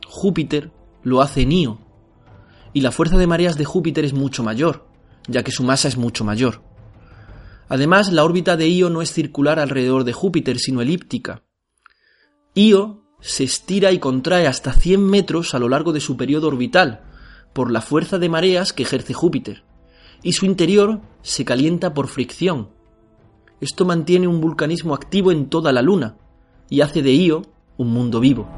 Júpiter 0.08 0.72
lo 1.04 1.22
hace 1.22 1.42
en 1.42 1.52
Io. 1.52 1.80
Y 2.74 2.82
la 2.82 2.92
fuerza 2.92 3.18
de 3.18 3.28
mareas 3.28 3.58
de 3.58 3.66
Júpiter 3.66 4.06
es 4.06 4.14
mucho 4.14 4.44
mayor, 4.44 4.88
ya 5.28 5.44
que 5.44 5.52
su 5.52 5.64
masa 5.64 5.88
es 5.88 5.98
mucho 5.98 6.24
mayor. 6.24 6.62
Además, 7.70 8.12
la 8.12 8.24
órbita 8.24 8.58
de 8.58 8.68
Io 8.68 8.90
no 8.90 9.02
es 9.02 9.12
circular 9.12 9.60
alrededor 9.60 10.04
de 10.04 10.14
Júpiter, 10.14 10.60
sino 10.60 10.82
elíptica. 10.82 11.44
Io 12.54 13.04
se 13.20 13.44
estira 13.44 13.92
y 13.92 14.00
contrae 14.00 14.48
hasta 14.48 14.74
100 14.74 15.02
metros 15.02 15.54
a 15.54 15.60
lo 15.60 15.70
largo 15.70 15.94
de 15.94 16.02
su 16.02 16.18
periodo 16.18 16.48
orbital, 16.48 17.02
por 17.54 17.72
la 17.72 17.82
fuerza 17.82 18.20
de 18.20 18.30
mareas 18.30 18.74
que 18.74 18.84
ejerce 18.84 19.14
Júpiter 19.14 19.64
y 20.24 20.32
su 20.32 20.46
interior 20.46 21.02
se 21.22 21.46
calienta 21.46 21.94
por 21.94 22.08
fricción. 22.08 22.70
Esto 23.60 23.86
mantiene 23.86 24.28
un 24.28 24.42
vulcanismo 24.42 24.96
activo 24.96 25.32
en 25.32 25.50
toda 25.50 25.72
la 25.72 25.82
Luna 25.82 26.18
y 26.74 26.82
hace 26.82 27.04
de 27.04 27.14
Io 27.14 27.44
un 27.78 27.92
mundo 27.92 28.20
vivo. 28.20 28.50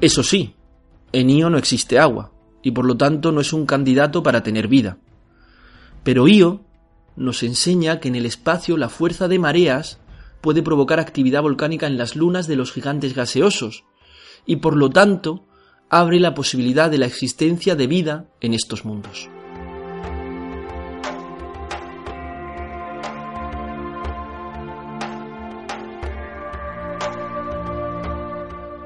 Eso 0.00 0.24
sí, 0.24 0.56
en 1.12 1.30
Io 1.30 1.50
no 1.50 1.58
existe 1.58 2.00
agua 2.00 2.32
y 2.64 2.72
por 2.72 2.84
lo 2.84 2.96
tanto 2.96 3.30
no 3.30 3.40
es 3.40 3.52
un 3.52 3.64
candidato 3.64 4.24
para 4.24 4.42
tener 4.42 4.66
vida. 4.66 4.98
Pero 6.02 6.26
Io 6.26 6.64
nos 7.14 7.44
enseña 7.44 8.00
que 8.00 8.08
en 8.08 8.16
el 8.16 8.26
espacio 8.26 8.76
la 8.76 8.88
fuerza 8.88 9.28
de 9.28 9.38
mareas 9.38 10.00
puede 10.40 10.64
provocar 10.64 10.98
actividad 10.98 11.42
volcánica 11.42 11.86
en 11.86 11.96
las 11.96 12.16
lunas 12.16 12.48
de 12.48 12.56
los 12.56 12.72
gigantes 12.72 13.14
gaseosos, 13.14 13.84
y 14.44 14.56
por 14.56 14.76
lo 14.76 14.90
tanto 14.90 15.46
abre 15.88 16.18
la 16.18 16.34
posibilidad 16.34 16.90
de 16.90 16.98
la 16.98 17.06
existencia 17.06 17.76
de 17.76 17.86
vida 17.86 18.26
en 18.40 18.52
estos 18.52 18.84
mundos. 18.84 19.30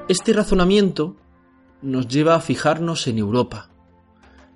Este 0.09 0.31
razonamiento 0.31 1.17
nos 1.81 2.07
lleva 2.07 2.35
a 2.35 2.39
fijarnos 2.39 3.07
en 3.07 3.17
Europa, 3.17 3.69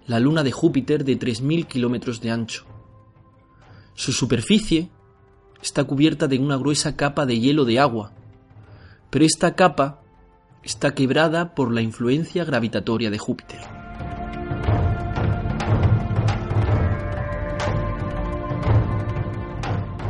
la 0.07 0.17
luna 0.21 0.43
de 0.43 0.53
Júpiter 0.53 1.03
de 1.03 1.19
3.000 1.19 1.67
kilómetros 1.67 2.21
de 2.21 2.31
ancho. 2.31 2.65
Su 3.93 4.13
superficie 4.13 4.89
está 5.61 5.83
cubierta 5.83 6.29
de 6.29 6.39
una 6.39 6.55
gruesa 6.55 6.95
capa 6.95 7.25
de 7.25 7.37
hielo 7.37 7.65
de 7.65 7.79
agua, 7.79 8.13
pero 9.09 9.25
esta 9.25 9.53
capa 9.55 10.01
está 10.63 10.95
quebrada 10.95 11.53
por 11.53 11.73
la 11.73 11.81
influencia 11.81 12.45
gravitatoria 12.45 13.11
de 13.11 13.17
Júpiter. 13.17 13.59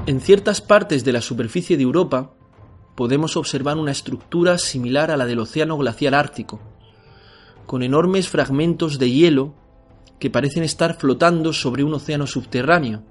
En 0.06 0.22
ciertas 0.22 0.62
partes 0.62 1.04
de 1.04 1.14
la 1.14 1.22
superficie 1.22 1.78
de 1.78 1.84
Europa 1.84 2.36
podemos 2.96 3.38
observar 3.38 3.78
una 3.78 3.92
estructura 3.92 4.58
similar 4.58 5.12
a 5.12 5.18
la 5.18 5.26
del 5.26 5.40
Océano 5.40 5.78
Glaciar 5.78 6.16
Ártico, 6.16 6.60
con 7.66 7.84
enormes 7.84 8.28
fragmentos 8.28 9.00
de 9.00 9.12
hielo 9.12 9.54
que 10.20 10.30
parecen 10.30 10.64
estar 10.64 10.98
flotando 11.00 11.54
sobre 11.54 11.84
un 11.84 11.94
océano 11.94 12.28
subterráneo. 12.28 13.04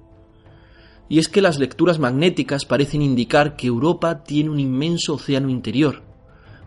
Y 1.09 1.19
es 1.19 1.29
que 1.29 1.43
las 1.43 1.59
lecturas 1.59 1.99
magnéticas 1.99 2.65
parecen 2.65 3.03
indicar 3.03 3.57
que 3.57 3.67
Europa 3.67 4.23
tiene 4.23 4.51
un 4.51 4.61
inmenso 4.61 5.15
océano 5.15 5.49
interior, 5.49 6.03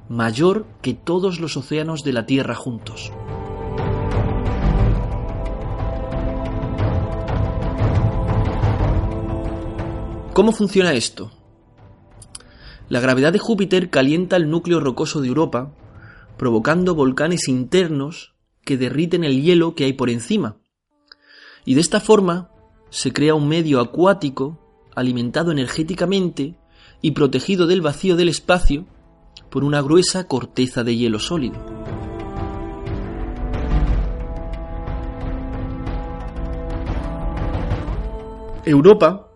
mayor 0.10 0.66
que 0.82 0.94
todos 0.94 1.40
los 1.40 1.56
océanos 1.56 2.04
de 2.04 2.14
la 2.14 2.26
Tierra 2.26 2.56
juntos. 2.56 3.12
¿Cómo 10.34 10.52
funciona 10.52 10.94
esto? 10.94 11.32
La 12.90 13.00
gravedad 13.00 13.32
de 13.34 13.40
Júpiter 13.40 13.90
calienta 13.90 14.36
el 14.36 14.50
núcleo 14.50 14.80
rocoso 14.80 15.22
de 15.22 15.30
Europa, 15.30 15.74
provocando 16.38 16.96
volcanes 16.96 17.48
internos 17.48 18.34
que 18.66 18.78
derriten 18.78 19.24
el 19.24 19.42
hielo 19.42 19.76
que 19.76 19.86
hay 19.86 19.94
por 19.94 20.10
encima. 20.10 20.58
Y 21.66 21.76
de 21.76 21.82
esta 21.82 22.00
forma 22.00 22.50
se 22.90 23.14
crea 23.14 23.36
un 23.36 23.48
medio 23.48 23.80
acuático 23.80 24.60
alimentado 24.96 25.52
energéticamente 25.52 26.56
y 27.02 27.12
protegido 27.12 27.68
del 27.68 27.82
vacío 27.82 28.16
del 28.16 28.30
espacio 28.30 28.86
por 29.50 29.64
una 29.64 29.82
gruesa 29.82 30.28
corteza 30.28 30.84
de 30.84 30.96
hielo 30.96 31.20
sólido. 31.20 31.58
Europa 38.66 39.33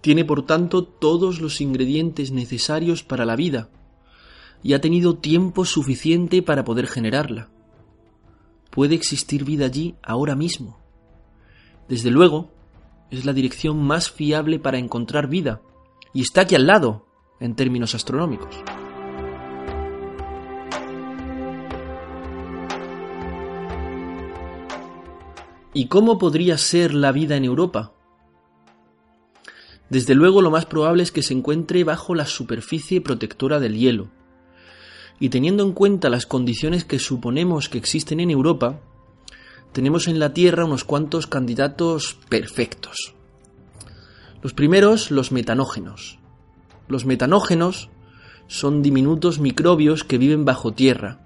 tiene 0.00 0.24
por 0.24 0.46
tanto 0.46 0.84
todos 0.84 1.40
los 1.40 1.60
ingredientes 1.60 2.30
necesarios 2.30 3.02
para 3.02 3.24
la 3.24 3.36
vida 3.36 3.68
y 4.62 4.74
ha 4.74 4.80
tenido 4.80 5.16
tiempo 5.16 5.64
suficiente 5.64 6.42
para 6.42 6.64
poder 6.64 6.86
generarla. 6.86 7.48
Puede 8.70 8.94
existir 8.94 9.44
vida 9.44 9.66
allí 9.66 9.94
ahora 10.02 10.36
mismo. 10.36 10.78
Desde 11.88 12.10
luego, 12.10 12.52
es 13.10 13.24
la 13.24 13.32
dirección 13.32 13.82
más 13.82 14.10
fiable 14.10 14.58
para 14.58 14.78
encontrar 14.78 15.28
vida 15.28 15.60
y 16.12 16.22
está 16.22 16.42
aquí 16.42 16.54
al 16.54 16.66
lado 16.66 17.06
en 17.40 17.54
términos 17.54 17.94
astronómicos. 17.94 18.54
¿Y 25.72 25.86
cómo 25.86 26.18
podría 26.18 26.58
ser 26.58 26.94
la 26.94 27.12
vida 27.12 27.36
en 27.36 27.44
Europa? 27.44 27.92
Desde 29.90 30.14
luego 30.14 30.40
lo 30.40 30.50
más 30.50 30.66
probable 30.66 31.02
es 31.02 31.12
que 31.12 31.22
se 31.22 31.34
encuentre 31.34 31.84
bajo 31.84 32.14
la 32.14 32.24
superficie 32.24 33.00
protectora 33.00 33.58
del 33.58 33.76
hielo. 33.76 34.08
Y 35.18 35.28
teniendo 35.28 35.64
en 35.64 35.72
cuenta 35.72 36.08
las 36.08 36.26
condiciones 36.26 36.84
que 36.84 36.98
suponemos 36.98 37.68
que 37.68 37.78
existen 37.78 38.20
en 38.20 38.30
Europa, 38.30 38.80
tenemos 39.72 40.08
en 40.08 40.18
la 40.18 40.32
Tierra 40.32 40.64
unos 40.64 40.84
cuantos 40.84 41.26
candidatos 41.26 42.18
perfectos. 42.28 43.14
Los 44.42 44.54
primeros, 44.54 45.10
los 45.10 45.32
metanógenos. 45.32 46.18
Los 46.88 47.04
metanógenos 47.04 47.90
son 48.46 48.82
diminutos 48.82 49.38
microbios 49.38 50.02
que 50.02 50.18
viven 50.18 50.44
bajo 50.44 50.72
tierra. 50.72 51.20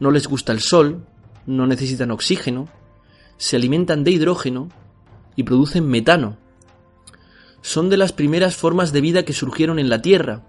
No 0.00 0.10
les 0.10 0.26
gusta 0.26 0.52
el 0.52 0.60
sol, 0.60 1.06
no 1.46 1.66
necesitan 1.66 2.10
oxígeno, 2.10 2.68
se 3.36 3.56
alimentan 3.56 4.04
de 4.04 4.12
hidrógeno 4.12 4.68
y 5.36 5.42
producen 5.42 5.86
metano. 5.86 6.38
Son 7.62 7.90
de 7.90 7.96
las 7.96 8.12
primeras 8.12 8.56
formas 8.56 8.92
de 8.92 9.00
vida 9.00 9.24
que 9.24 9.32
surgieron 9.32 9.78
en 9.78 9.88
la 9.88 10.00
Tierra, 10.02 10.46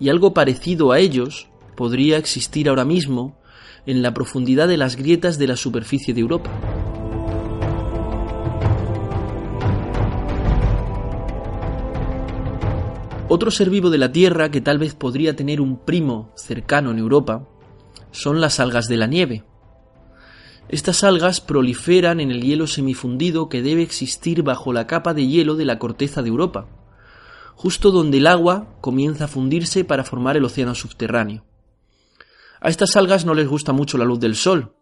y 0.00 0.08
algo 0.08 0.32
parecido 0.34 0.92
a 0.92 0.98
ellos 0.98 1.48
podría 1.76 2.16
existir 2.16 2.68
ahora 2.68 2.84
mismo 2.84 3.38
en 3.86 4.02
la 4.02 4.14
profundidad 4.14 4.68
de 4.68 4.76
las 4.76 4.96
grietas 4.96 5.38
de 5.38 5.46
la 5.46 5.56
superficie 5.56 6.14
de 6.14 6.20
Europa. 6.20 6.50
Otro 13.30 13.50
ser 13.50 13.68
vivo 13.68 13.90
de 13.90 13.98
la 13.98 14.10
Tierra 14.10 14.50
que 14.50 14.62
tal 14.62 14.78
vez 14.78 14.94
podría 14.94 15.36
tener 15.36 15.60
un 15.60 15.84
primo 15.84 16.32
cercano 16.34 16.90
en 16.90 16.98
Europa 16.98 17.46
son 18.10 18.40
las 18.40 18.58
algas 18.58 18.88
de 18.88 18.96
la 18.96 19.06
nieve. 19.06 19.44
Estas 20.68 21.02
algas 21.02 21.40
proliferan 21.40 22.20
en 22.20 22.30
el 22.30 22.42
hielo 22.42 22.66
semifundido 22.66 23.48
que 23.48 23.62
debe 23.62 23.82
existir 23.82 24.42
bajo 24.42 24.74
la 24.74 24.86
capa 24.86 25.14
de 25.14 25.26
hielo 25.26 25.56
de 25.56 25.64
la 25.64 25.78
corteza 25.78 26.22
de 26.22 26.28
Europa, 26.28 26.66
justo 27.54 27.90
donde 27.90 28.18
el 28.18 28.26
agua 28.26 28.76
comienza 28.82 29.24
a 29.24 29.28
fundirse 29.28 29.84
para 29.84 30.04
formar 30.04 30.36
el 30.36 30.44
océano 30.44 30.74
subterráneo. 30.74 31.42
A 32.60 32.68
estas 32.68 32.96
algas 32.96 33.24
no 33.24 33.32
les 33.32 33.48
gusta 33.48 33.72
mucho 33.72 33.96
la 33.96 34.04
luz 34.04 34.20
del 34.20 34.36
sol, 34.36 34.74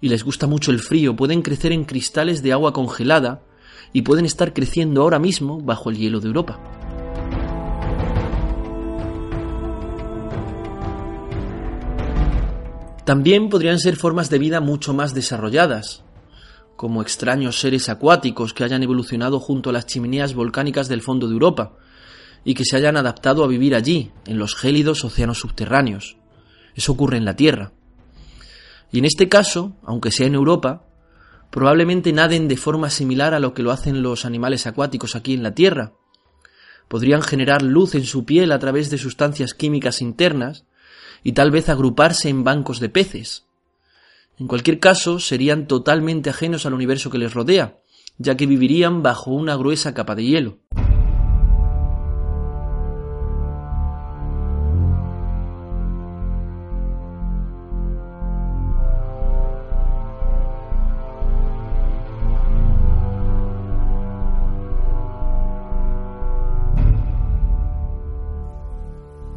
y 0.00 0.08
les 0.08 0.24
gusta 0.24 0.48
mucho 0.48 0.72
el 0.72 0.80
frío, 0.80 1.14
pueden 1.14 1.42
crecer 1.42 1.70
en 1.70 1.84
cristales 1.84 2.42
de 2.42 2.52
agua 2.52 2.72
congelada 2.72 3.42
y 3.92 4.02
pueden 4.02 4.24
estar 4.24 4.52
creciendo 4.52 5.02
ahora 5.02 5.20
mismo 5.20 5.60
bajo 5.60 5.90
el 5.90 5.98
hielo 5.98 6.18
de 6.18 6.26
Europa. 6.26 6.79
También 13.10 13.48
podrían 13.48 13.80
ser 13.80 13.96
formas 13.96 14.30
de 14.30 14.38
vida 14.38 14.60
mucho 14.60 14.94
más 14.94 15.14
desarrolladas, 15.14 16.04
como 16.76 17.02
extraños 17.02 17.58
seres 17.58 17.88
acuáticos 17.88 18.54
que 18.54 18.62
hayan 18.62 18.84
evolucionado 18.84 19.40
junto 19.40 19.68
a 19.68 19.72
las 19.72 19.86
chimeneas 19.86 20.32
volcánicas 20.32 20.86
del 20.86 21.02
fondo 21.02 21.26
de 21.26 21.32
Europa 21.32 21.76
y 22.44 22.54
que 22.54 22.64
se 22.64 22.76
hayan 22.76 22.96
adaptado 22.96 23.42
a 23.42 23.48
vivir 23.48 23.74
allí, 23.74 24.12
en 24.26 24.38
los 24.38 24.54
gélidos 24.54 25.04
océanos 25.04 25.40
subterráneos. 25.40 26.18
Eso 26.76 26.92
ocurre 26.92 27.16
en 27.16 27.24
la 27.24 27.34
Tierra. 27.34 27.72
Y 28.92 29.00
en 29.00 29.06
este 29.06 29.28
caso, 29.28 29.76
aunque 29.82 30.12
sea 30.12 30.28
en 30.28 30.36
Europa, 30.36 30.86
probablemente 31.50 32.12
naden 32.12 32.46
de 32.46 32.56
forma 32.56 32.90
similar 32.90 33.34
a 33.34 33.40
lo 33.40 33.54
que 33.54 33.64
lo 33.64 33.72
hacen 33.72 34.04
los 34.04 34.24
animales 34.24 34.68
acuáticos 34.68 35.16
aquí 35.16 35.34
en 35.34 35.42
la 35.42 35.52
Tierra. 35.52 35.94
Podrían 36.86 37.22
generar 37.22 37.62
luz 37.62 37.96
en 37.96 38.04
su 38.04 38.24
piel 38.24 38.52
a 38.52 38.60
través 38.60 38.88
de 38.88 38.98
sustancias 38.98 39.52
químicas 39.52 40.00
internas 40.00 40.64
y 41.22 41.32
tal 41.32 41.50
vez 41.50 41.68
agruparse 41.68 42.28
en 42.28 42.44
bancos 42.44 42.80
de 42.80 42.88
peces. 42.88 43.44
En 44.38 44.46
cualquier 44.46 44.78
caso, 44.78 45.18
serían 45.18 45.66
totalmente 45.66 46.30
ajenos 46.30 46.64
al 46.64 46.74
universo 46.74 47.10
que 47.10 47.18
les 47.18 47.34
rodea, 47.34 47.78
ya 48.18 48.36
que 48.36 48.46
vivirían 48.46 49.02
bajo 49.02 49.30
una 49.30 49.56
gruesa 49.56 49.92
capa 49.94 50.14
de 50.14 50.24
hielo. 50.24 50.58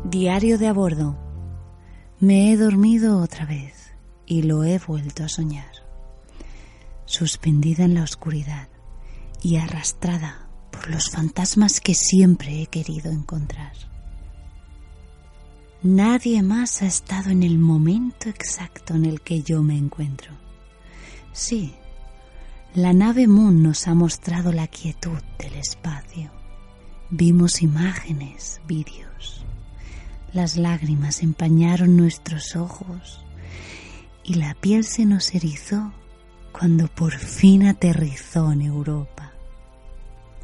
Diario 0.05 0.57
de 0.59 0.67
a 0.67 0.73
bordo 0.73 1.22
me 2.23 2.53
he 2.53 2.55
dormido 2.55 3.19
otra 3.19 3.45
vez 3.45 3.91
y 4.25 4.43
lo 4.43 4.63
he 4.63 4.79
vuelto 4.79 5.25
a 5.25 5.27
soñar, 5.27 5.73
suspendida 7.03 7.83
en 7.83 7.95
la 7.95 8.03
oscuridad 8.03 8.69
y 9.41 9.57
arrastrada 9.57 10.47
por 10.71 10.89
los 10.89 11.09
fantasmas 11.09 11.81
que 11.81 11.93
siempre 11.93 12.61
he 12.61 12.67
querido 12.67 13.11
encontrar. 13.11 13.73
Nadie 15.81 16.41
más 16.43 16.81
ha 16.81 16.85
estado 16.85 17.29
en 17.29 17.43
el 17.43 17.57
momento 17.57 18.29
exacto 18.29 18.95
en 18.95 19.03
el 19.03 19.19
que 19.19 19.43
yo 19.43 19.61
me 19.61 19.77
encuentro. 19.77 20.31
Sí, 21.33 21.73
la 22.73 22.93
nave 22.93 23.27
Moon 23.27 23.61
nos 23.61 23.85
ha 23.89 23.95
mostrado 23.95 24.53
la 24.53 24.67
quietud 24.67 25.19
del 25.37 25.55
espacio. 25.55 26.31
Vimos 27.09 27.61
imágenes, 27.61 28.61
vídeos 28.65 29.13
las 30.33 30.57
lágrimas 30.57 31.21
empañaron 31.21 31.95
nuestros 31.95 32.55
ojos 32.55 33.23
y 34.23 34.35
la 34.35 34.55
piel 34.55 34.83
se 34.83 35.05
nos 35.05 35.33
erizó 35.35 35.93
cuando 36.51 36.87
por 36.87 37.17
fin 37.17 37.67
aterrizó 37.67 38.51
en 38.51 38.61
Europa. 38.61 39.33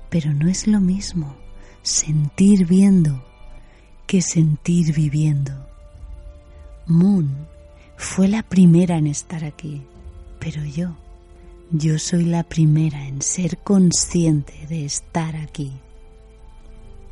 Pero 0.10 0.34
no 0.34 0.48
es 0.48 0.68
lo 0.68 0.80
mismo 0.80 1.36
sentir 1.82 2.66
viendo 2.66 3.24
que 4.06 4.22
sentir 4.22 4.94
viviendo. 4.94 5.54
Moon 6.86 7.48
fue 7.96 8.28
la 8.28 8.44
primera 8.44 8.98
en 8.98 9.08
estar 9.08 9.44
aquí, 9.44 9.84
pero 10.40 10.64
yo, 10.66 10.96
yo 11.72 12.00
soy 12.00 12.26
la 12.26 12.44
primera 12.44 13.08
en 13.08 13.22
ser 13.22 13.58
consciente 13.60 14.66
de 14.68 14.86
estar 14.86 15.36
aquí. 15.36 15.74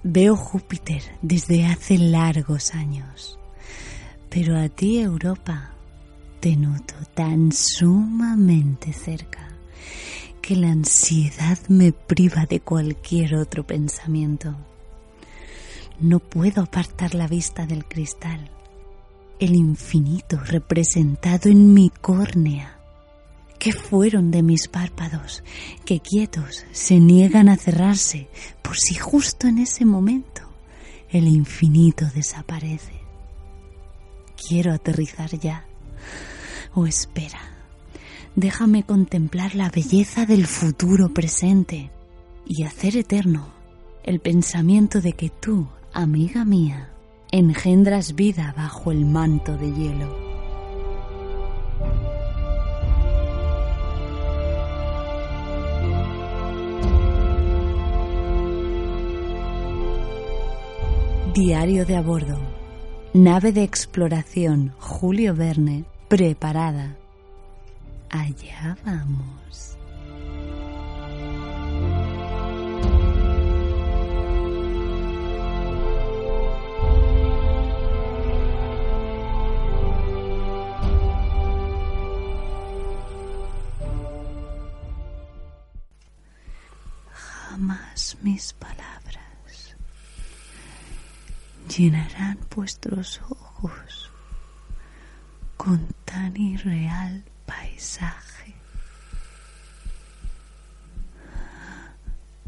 Veo 0.03 0.35
Júpiter 0.35 1.01
desde 1.21 1.65
hace 1.65 1.97
largos 1.97 2.75
años, 2.75 3.39
pero 4.29 4.57
a 4.57 4.69
ti 4.69 4.99
Europa 4.99 5.71
te 6.39 6.55
noto 6.55 6.93
tan 7.15 7.51
sumamente 7.51 8.93
cerca 8.93 9.47
que 10.41 10.55
la 10.55 10.71
ansiedad 10.71 11.57
me 11.67 11.91
priva 11.91 12.45
de 12.45 12.59
cualquier 12.59 13.35
otro 13.35 13.65
pensamiento. 13.65 14.55
No 15.99 16.19
puedo 16.19 16.61
apartar 16.61 17.15
la 17.15 17.27
vista 17.27 17.65
del 17.65 17.83
cristal, 17.85 18.51
el 19.39 19.55
infinito 19.55 20.39
representado 20.39 21.49
en 21.49 21.73
mi 21.73 21.89
córnea 21.89 22.76
¿Qué 23.59 23.73
fueron 23.73 24.29
de 24.29 24.43
mis 24.43 24.67
párpados, 24.67 25.43
que 25.83 25.99
quietos 25.99 26.65
se 26.71 26.99
niegan 26.99 27.49
a 27.49 27.57
cerrarse 27.57 28.29
por 28.61 28.77
si 28.77 28.95
justo 28.95 29.47
en 29.47 29.57
ese 29.57 29.83
momento 29.83 30.43
el 31.09 31.27
infinito 31.27 32.05
desaparece? 32.13 32.93
Quiero 34.47 34.73
aterrizar 34.73 35.37
ya. 35.39 35.65
O 36.73 36.81
oh, 36.81 36.87
espera, 36.87 37.39
déjame 38.35 38.83
contemplar 38.83 39.55
la 39.55 39.69
belleza 39.69 40.27
del 40.27 40.45
futuro 40.45 41.11
presente 41.11 41.89
y 42.45 42.63
hacer 42.63 42.95
eterno 42.95 43.51
el 44.03 44.19
pensamiento 44.19 45.01
de 45.01 45.13
que 45.13 45.29
tú, 45.29 45.67
amiga 45.91 46.45
mía, 46.45 46.91
engendras 47.31 48.13
vida 48.15 48.53
bajo 48.55 48.91
el 48.91 49.05
manto 49.05 49.57
de 49.57 49.73
hielo. 49.73 50.36
Diario 61.37 61.85
de 61.85 61.95
a 61.95 62.01
bordo. 62.01 62.35
Nave 63.13 63.51
de 63.51 63.61
exploración 63.61 64.73
Julio 64.79 65.35
Verne 65.35 65.85
preparada. 66.07 66.97
Allá 68.09 68.75
vamos. 68.83 69.77
Jamás 87.13 88.17
mis 88.23 88.53
palabras 88.53 88.86
llenarán 91.77 92.39
vuestros 92.55 93.21
ojos 93.29 94.11
con 95.57 95.87
tan 96.05 96.35
irreal 96.35 97.23
paisaje. 97.45 98.55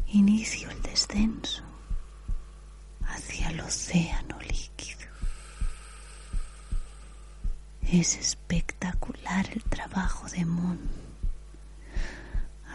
Inicio 0.08 0.68
el 0.70 0.82
descenso 0.82 1.62
hacia 3.06 3.50
el 3.50 3.60
océano 3.60 4.36
líquido. 4.40 5.06
Es 7.82 8.16
espectacular 8.16 9.48
el 9.52 9.62
trabajo 9.62 10.28
de 10.28 10.44
Moon. 10.44 10.80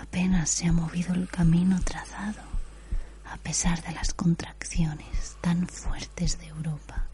Apenas 0.01 0.49
se 0.49 0.67
ha 0.67 0.71
movido 0.71 1.13
el 1.13 1.27
camino 1.27 1.81
trazado 1.81 2.54
a 3.35 3.37
pesar 3.37 3.83
de 3.83 3.91
las 3.91 4.13
contracciones 4.13 5.37
tan 5.41 5.67
fuertes 5.67 6.39
de 6.39 6.47
Europa. 6.47 7.05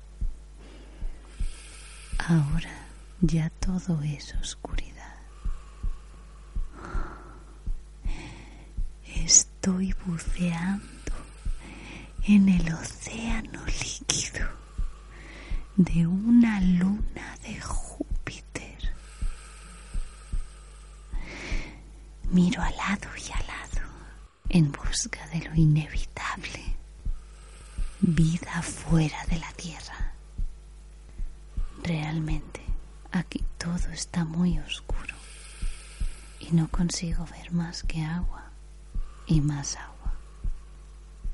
Ahora 2.19 2.69
ya 3.21 3.49
todo 3.49 3.99
es 4.03 4.35
oscuridad. 4.35 5.15
Estoy 9.15 9.95
buceando 10.05 11.11
en 12.27 12.49
el 12.49 12.71
océano 12.71 13.65
líquido 13.65 14.47
de 15.75 16.05
una 16.05 16.61
luna 16.61 17.35
de 17.41 17.59
Júpiter. 17.59 18.77
Miro 22.29 22.61
al 22.61 22.77
lado 22.77 23.09
y 23.17 23.31
al 23.31 23.50
en 24.53 24.69
busca 24.71 25.25
de 25.27 25.39
lo 25.47 25.55
inevitable. 25.55 26.75
vida 28.01 28.61
fuera 28.61 29.23
de 29.29 29.37
la 29.37 29.51
tierra. 29.53 30.13
Realmente, 31.83 32.61
aquí 33.11 33.43
todo 33.57 33.89
está 33.93 34.25
muy 34.25 34.59
oscuro 34.59 35.15
y 36.39 36.51
no 36.51 36.67
consigo 36.67 37.25
ver 37.27 37.51
más 37.53 37.83
que 37.83 38.03
agua 38.03 38.51
y 39.25 39.39
más 39.39 39.77
agua. 39.77 40.13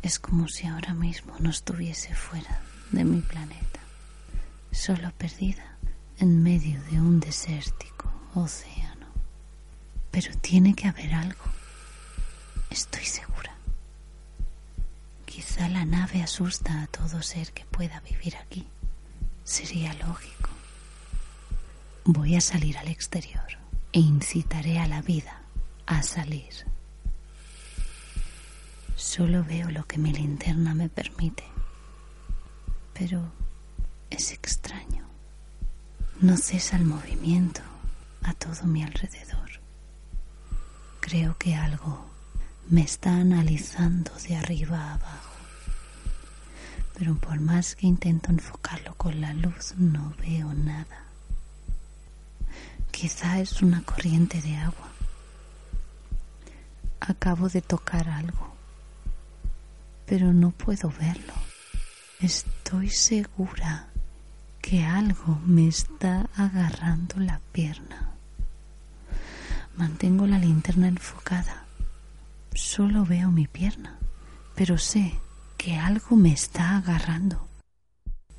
Es 0.03 0.19
como 0.19 0.47
si 0.47 0.67
ahora 0.67 0.93
mismo 0.93 1.35
no 1.39 1.49
estuviese 1.49 2.13
fuera 2.13 2.61
de 2.91 3.03
mi 3.03 3.21
planeta, 3.21 3.79
solo 4.71 5.11
perdida 5.17 5.77
en 6.19 6.43
medio 6.43 6.81
de 6.83 6.99
un 6.99 7.19
desértico 7.19 8.11
océano. 8.35 9.07
Pero 10.11 10.35
tiene 10.37 10.75
que 10.75 10.87
haber 10.87 11.13
algo, 11.13 11.45
estoy 12.69 13.05
segura. 13.05 13.55
Quizá 15.25 15.69
la 15.69 15.85
nave 15.85 16.21
asusta 16.23 16.81
a 16.83 16.87
todo 16.87 17.21
ser 17.21 17.51
que 17.53 17.65
pueda 17.65 17.99
vivir 18.01 18.35
aquí. 18.37 18.67
Sería 19.43 19.93
lógico. 19.95 20.49
Voy 22.05 22.35
a 22.35 22.41
salir 22.41 22.77
al 22.77 22.87
exterior 22.87 23.47
e 23.91 23.99
incitaré 23.99 24.79
a 24.79 24.87
la 24.87 25.01
vida 25.01 25.41
a 25.85 26.01
salir. 26.03 26.53
Solo 28.95 29.43
veo 29.43 29.69
lo 29.69 29.85
que 29.85 29.97
mi 29.97 30.11
linterna 30.11 30.73
me 30.73 30.89
permite. 30.89 31.43
Pero 32.93 33.31
es 34.09 34.31
extraño. 34.31 35.05
No 36.19 36.35
cesa 36.35 36.77
el 36.77 36.85
movimiento 36.85 37.61
a 38.23 38.33
todo 38.33 38.63
mi 38.63 38.83
alrededor. 38.83 39.49
Creo 40.99 41.37
que 41.37 41.55
algo 41.55 42.05
me 42.69 42.81
está 42.81 43.15
analizando 43.15 44.11
de 44.27 44.35
arriba 44.35 44.77
a 44.77 44.93
abajo. 44.95 45.35
Pero 46.97 47.15
por 47.15 47.39
más 47.39 47.75
que 47.75 47.87
intento 47.87 48.31
enfocarlo 48.31 48.95
con 48.95 49.21
la 49.21 49.33
luz, 49.33 49.75
no 49.77 50.13
veo 50.19 50.53
nada. 50.53 51.03
Quizá 52.91 53.39
es 53.39 53.61
una 53.61 53.83
corriente 53.83 54.41
de 54.41 54.55
agua. 54.55 54.89
Acabo 56.99 57.49
de 57.49 57.61
tocar 57.61 58.09
algo 58.09 58.57
pero 60.07 60.33
no 60.33 60.51
puedo 60.51 60.89
verlo. 60.89 61.33
Estoy 62.19 62.89
segura 62.89 63.89
que 64.61 64.83
algo 64.83 65.39
me 65.45 65.67
está 65.67 66.27
agarrando 66.35 67.19
la 67.19 67.39
pierna. 67.51 68.13
Mantengo 69.75 70.25
la 70.25 70.39
linterna 70.39 70.87
enfocada. 70.87 71.66
Solo 72.57 73.05
veo 73.05 73.31
mi 73.31 73.47
pierna, 73.47 73.97
pero 74.55 74.77
sé 74.77 75.13
que 75.57 75.77
algo 75.77 76.15
me 76.15 76.33
está 76.33 76.77
agarrando, 76.77 77.47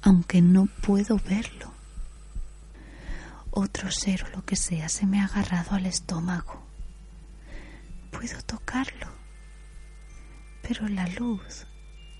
aunque 0.02 0.42
no 0.42 0.66
puedo 0.66 1.18
verlo. 1.18 1.72
Otro 3.50 3.90
ser 3.90 4.24
o 4.24 4.36
lo 4.36 4.44
que 4.44 4.56
sea 4.56 4.88
se 4.88 5.06
me 5.06 5.20
ha 5.20 5.24
agarrado 5.24 5.74
al 5.74 5.86
estómago. 5.86 6.62
Puedo 8.10 8.42
tocarlo 8.42 9.18
pero 10.68 10.86
la 10.88 11.06
luz 11.08 11.66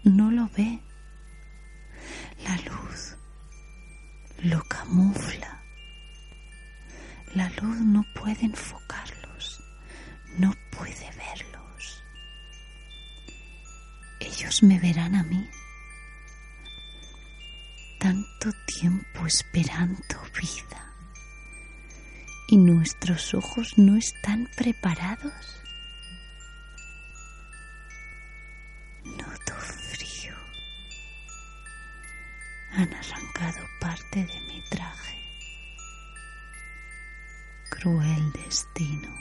no 0.04 0.30
lo 0.30 0.48
ve. 0.56 0.80
La 2.44 2.56
luz 2.56 3.16
lo 4.38 4.62
camufla. 4.64 5.61
La 7.34 7.50
luz 7.61 7.76
no 7.80 8.06
puede 8.14 8.46
enfocarlos, 8.46 9.62
no 10.38 10.54
puede 10.70 11.11
verlos. 11.16 11.57
Ellos 14.38 14.62
me 14.62 14.79
verán 14.79 15.16
a 15.16 15.24
mí. 15.24 15.51
Tanto 17.98 18.53
tiempo 18.66 19.27
esperando 19.27 19.98
vida. 20.40 20.94
¿Y 22.46 22.57
nuestros 22.57 23.35
ojos 23.35 23.77
no 23.79 23.96
están 23.96 24.48
preparados? 24.57 25.33
han 32.70 32.94
arrancado 32.94 33.66
parte 33.81 34.24
de 34.24 34.40
mi 34.42 34.62
traje. 34.70 35.18
Cruel 37.70 38.33
destino. 38.44 39.12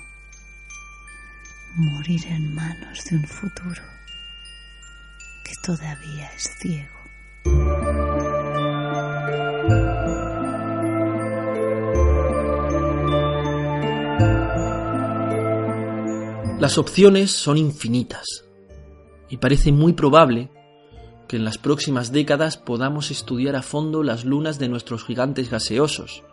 Morir 1.74 2.24
en 2.28 2.54
manos 2.54 3.04
de 3.06 3.16
un 3.16 3.28
futuro 3.28 3.97
que 5.48 5.56
todavía 5.62 6.30
es 6.36 6.50
ciego. 6.60 6.98
Las 16.60 16.78
opciones 16.78 17.32
son 17.32 17.58
infinitas 17.58 18.26
y 19.30 19.38
parece 19.38 19.72
muy 19.72 19.94
probable 19.94 20.52
que 21.30 21.38
en 21.38 21.46
las 21.46 21.58
próximas 21.58 22.12
décadas 22.12 22.58
podamos 22.58 23.10
estudiar 23.12 23.56
a 23.56 23.62
fondo 23.62 24.04
las 24.04 24.26
lunas 24.26 24.60
de 24.60 24.68
nuestros 24.68 25.06
gigantes 25.06 25.50
gaseosos. 25.50 26.24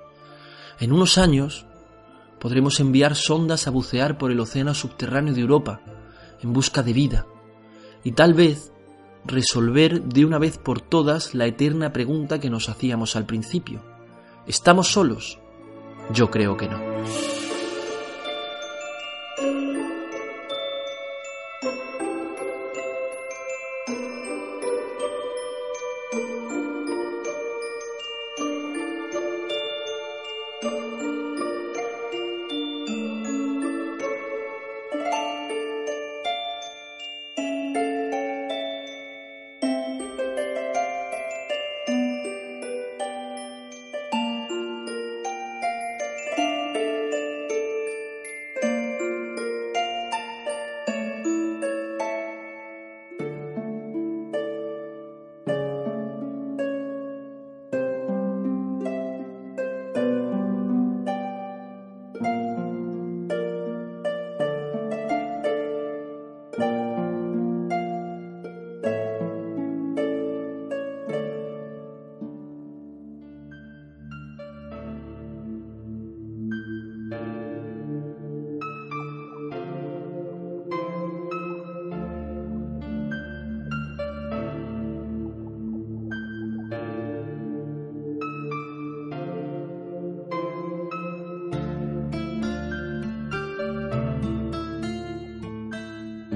En 0.81 0.93
unos 0.93 1.19
años 1.19 1.67
podremos 2.41 2.81
enviar 2.81 3.15
sondas 3.15 3.69
a 3.69 3.71
bucear 3.71 4.19
por 4.19 4.33
el 4.33 4.41
océano 4.41 4.75
subterráneo 4.75 5.35
de 5.35 5.41
Europa 5.41 5.83
en 6.43 6.53
busca 6.53 6.83
de 6.83 6.93
vida 6.93 7.27
y 8.03 8.13
tal 8.13 8.35
vez 8.35 8.73
resolver 9.25 10.03
de 10.03 10.25
una 10.25 10.39
vez 10.39 10.59
por 10.59 10.81
todas 10.81 11.35
la 11.35 11.47
eterna 11.47 11.93
pregunta 11.93 12.41
que 12.41 12.51
nos 12.51 12.69
hacíamos 12.69 13.17
al 13.17 13.27
principio. 13.27 13.83
¿Estamos 14.47 14.89
solos? 14.89 15.39
Yo 16.13 16.31
creo 16.31 16.57
que 16.57 16.69
no. 16.69 17.34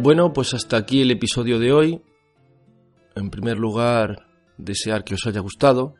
Bueno, 0.09 0.33
pues 0.33 0.55
hasta 0.55 0.79
aquí 0.79 1.03
el 1.03 1.11
episodio 1.11 1.59
de 1.59 1.71
hoy. 1.71 2.01
En 3.14 3.29
primer 3.29 3.59
lugar, 3.59 4.27
desear 4.57 5.05
que 5.05 5.12
os 5.12 5.27
haya 5.27 5.40
gustado. 5.40 5.97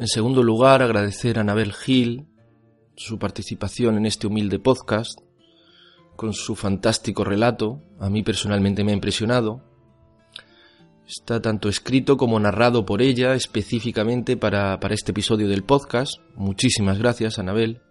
En 0.00 0.08
segundo 0.08 0.42
lugar, 0.42 0.82
agradecer 0.82 1.38
a 1.38 1.42
Anabel 1.42 1.72
Gil 1.72 2.26
su 2.96 3.16
participación 3.20 3.96
en 3.96 4.06
este 4.06 4.26
humilde 4.26 4.58
podcast, 4.58 5.20
con 6.16 6.32
su 6.32 6.56
fantástico 6.56 7.22
relato. 7.22 7.80
A 8.00 8.10
mí 8.10 8.24
personalmente 8.24 8.82
me 8.82 8.90
ha 8.90 8.96
impresionado. 8.96 9.62
Está 11.06 11.40
tanto 11.40 11.68
escrito 11.68 12.16
como 12.16 12.40
narrado 12.40 12.86
por 12.86 13.02
ella 13.02 13.34
específicamente 13.36 14.36
para, 14.36 14.80
para 14.80 14.94
este 14.94 15.12
episodio 15.12 15.46
del 15.46 15.62
podcast. 15.62 16.14
Muchísimas 16.34 16.98
gracias, 16.98 17.38
Anabel. 17.38 17.82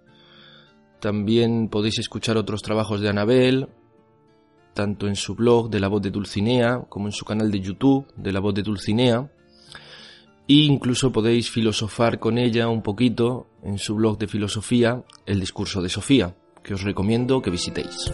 También 0.99 1.69
podéis 1.69 1.99
escuchar 1.99 2.35
otros 2.35 2.61
trabajos 2.61 2.99
de 2.99 3.07
Anabel, 3.07 3.69
tanto 4.79 5.09
en 5.09 5.17
su 5.17 5.35
blog 5.35 5.69
de 5.69 5.81
la 5.81 5.89
voz 5.89 6.01
de 6.01 6.09
Dulcinea 6.09 6.85
como 6.87 7.07
en 7.07 7.11
su 7.11 7.25
canal 7.25 7.51
de 7.51 7.59
YouTube 7.59 8.07
de 8.15 8.31
la 8.31 8.39
voz 8.39 8.53
de 8.53 8.63
Dulcinea. 8.63 9.29
E 10.47 10.53
incluso 10.53 11.11
podéis 11.11 11.51
filosofar 11.51 12.17
con 12.17 12.37
ella 12.37 12.69
un 12.69 12.81
poquito 12.81 13.47
en 13.61 13.77
su 13.77 13.95
blog 13.95 14.17
de 14.17 14.29
filosofía, 14.29 15.03
El 15.25 15.41
discurso 15.41 15.81
de 15.81 15.89
Sofía, 15.89 16.33
que 16.63 16.75
os 16.75 16.83
recomiendo 16.83 17.41
que 17.41 17.49
visitéis. 17.49 18.09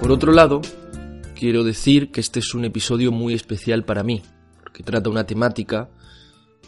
Por 0.00 0.12
otro 0.12 0.32
lado, 0.32 0.60
quiero 1.34 1.64
decir 1.64 2.10
que 2.10 2.20
este 2.20 2.40
es 2.40 2.52
un 2.52 2.66
episodio 2.66 3.10
muy 3.10 3.32
especial 3.32 3.86
para 3.86 4.02
mí, 4.02 4.20
porque 4.62 4.82
trata 4.82 5.08
una 5.08 5.24
temática 5.24 5.88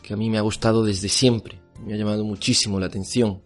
que 0.09 0.15
a 0.15 0.17
mí 0.17 0.31
me 0.31 0.39
ha 0.39 0.41
gustado 0.41 0.83
desde 0.87 1.11
siempre, 1.11 1.61
me 1.85 1.93
ha 1.93 1.97
llamado 1.99 2.25
muchísimo 2.25 2.81
la 2.81 2.87
atención. 2.87 3.43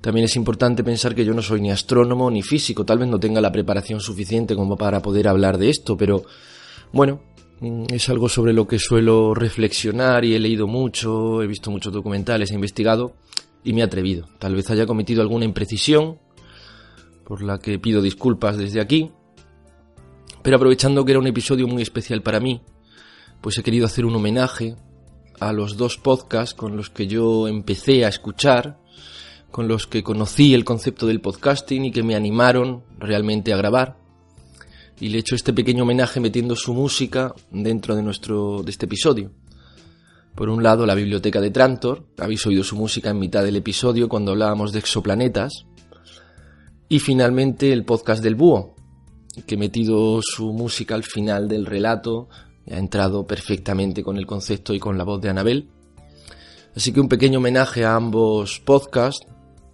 También 0.00 0.26
es 0.26 0.36
importante 0.36 0.84
pensar 0.84 1.12
que 1.12 1.24
yo 1.24 1.34
no 1.34 1.42
soy 1.42 1.60
ni 1.60 1.72
astrónomo 1.72 2.30
ni 2.30 2.40
físico, 2.40 2.84
tal 2.84 2.98
vez 3.00 3.08
no 3.08 3.18
tenga 3.18 3.40
la 3.40 3.50
preparación 3.50 4.00
suficiente 4.00 4.54
como 4.54 4.76
para 4.76 5.02
poder 5.02 5.26
hablar 5.26 5.58
de 5.58 5.68
esto, 5.68 5.96
pero 5.96 6.22
bueno, 6.92 7.20
mm, 7.58 7.86
es 7.92 8.08
algo 8.08 8.28
sobre 8.28 8.52
lo 8.52 8.68
que 8.68 8.78
suelo 8.78 9.34
reflexionar 9.34 10.24
y 10.24 10.36
he 10.36 10.38
leído 10.38 10.68
mucho, 10.68 11.42
he 11.42 11.48
visto 11.48 11.72
muchos 11.72 11.92
documentales, 11.92 12.52
he 12.52 12.54
investigado 12.54 13.16
y 13.64 13.72
me 13.72 13.80
he 13.80 13.82
atrevido. 13.82 14.28
Tal 14.38 14.54
vez 14.54 14.70
haya 14.70 14.86
cometido 14.86 15.20
alguna 15.20 15.46
imprecisión, 15.46 16.20
por 17.24 17.42
la 17.42 17.58
que 17.58 17.80
pido 17.80 18.02
disculpas 18.02 18.56
desde 18.56 18.80
aquí. 18.80 19.10
Pero 20.44 20.56
aprovechando 20.56 21.04
que 21.04 21.10
era 21.10 21.18
un 21.18 21.26
episodio 21.26 21.66
muy 21.66 21.82
especial 21.82 22.22
para 22.22 22.38
mí, 22.38 22.62
pues 23.40 23.58
he 23.58 23.64
querido 23.64 23.86
hacer 23.86 24.06
un 24.06 24.14
homenaje 24.14 24.76
a 25.40 25.52
los 25.52 25.76
dos 25.76 25.96
podcasts 25.96 26.54
con 26.54 26.76
los 26.76 26.90
que 26.90 27.06
yo 27.06 27.48
empecé 27.48 28.04
a 28.04 28.08
escuchar, 28.08 28.78
con 29.50 29.66
los 29.66 29.86
que 29.86 30.02
conocí 30.02 30.54
el 30.54 30.64
concepto 30.64 31.06
del 31.06 31.20
podcasting 31.20 31.86
y 31.86 31.90
que 31.90 32.02
me 32.02 32.14
animaron 32.14 32.84
realmente 32.98 33.52
a 33.52 33.56
grabar. 33.56 33.98
Y 35.00 35.08
le 35.08 35.16
he 35.16 35.20
hecho 35.20 35.34
este 35.34 35.54
pequeño 35.54 35.82
homenaje 35.82 36.20
metiendo 36.20 36.54
su 36.54 36.74
música 36.74 37.34
dentro 37.50 37.96
de 37.96 38.02
nuestro 38.02 38.62
de 38.62 38.70
este 38.70 38.84
episodio. 38.84 39.32
Por 40.34 40.50
un 40.50 40.62
lado, 40.62 40.86
la 40.86 40.94
biblioteca 40.94 41.40
de 41.40 41.50
Trantor, 41.50 42.06
habéis 42.18 42.46
oído 42.46 42.62
su 42.62 42.76
música 42.76 43.10
en 43.10 43.18
mitad 43.18 43.42
del 43.42 43.56
episodio 43.56 44.08
cuando 44.08 44.32
hablábamos 44.32 44.72
de 44.72 44.78
exoplanetas, 44.78 45.66
y 46.88 46.98
finalmente 46.98 47.72
el 47.72 47.84
podcast 47.84 48.22
del 48.22 48.34
búho, 48.34 48.74
que 49.46 49.54
he 49.54 49.58
metido 49.58 50.20
su 50.22 50.52
música 50.52 50.94
al 50.94 51.04
final 51.04 51.48
del 51.48 51.66
relato, 51.66 52.28
ha 52.68 52.78
entrado 52.78 53.26
perfectamente 53.26 54.02
con 54.02 54.16
el 54.16 54.26
concepto 54.26 54.74
y 54.74 54.78
con 54.78 54.98
la 54.98 55.04
voz 55.04 55.20
de 55.20 55.30
Anabel. 55.30 55.68
Así 56.74 56.92
que 56.92 57.00
un 57.00 57.08
pequeño 57.08 57.38
homenaje 57.38 57.84
a 57.84 57.96
ambos 57.96 58.60
podcasts, 58.60 59.26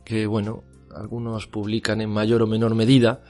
que 0.05 0.27
bueno, 0.27 0.65
algunos 0.95 1.47
publican 1.47 2.01
en 2.01 2.11
mayor 2.11 2.43
o 2.43 2.47
menor 2.47 2.75
medida, 2.75 3.23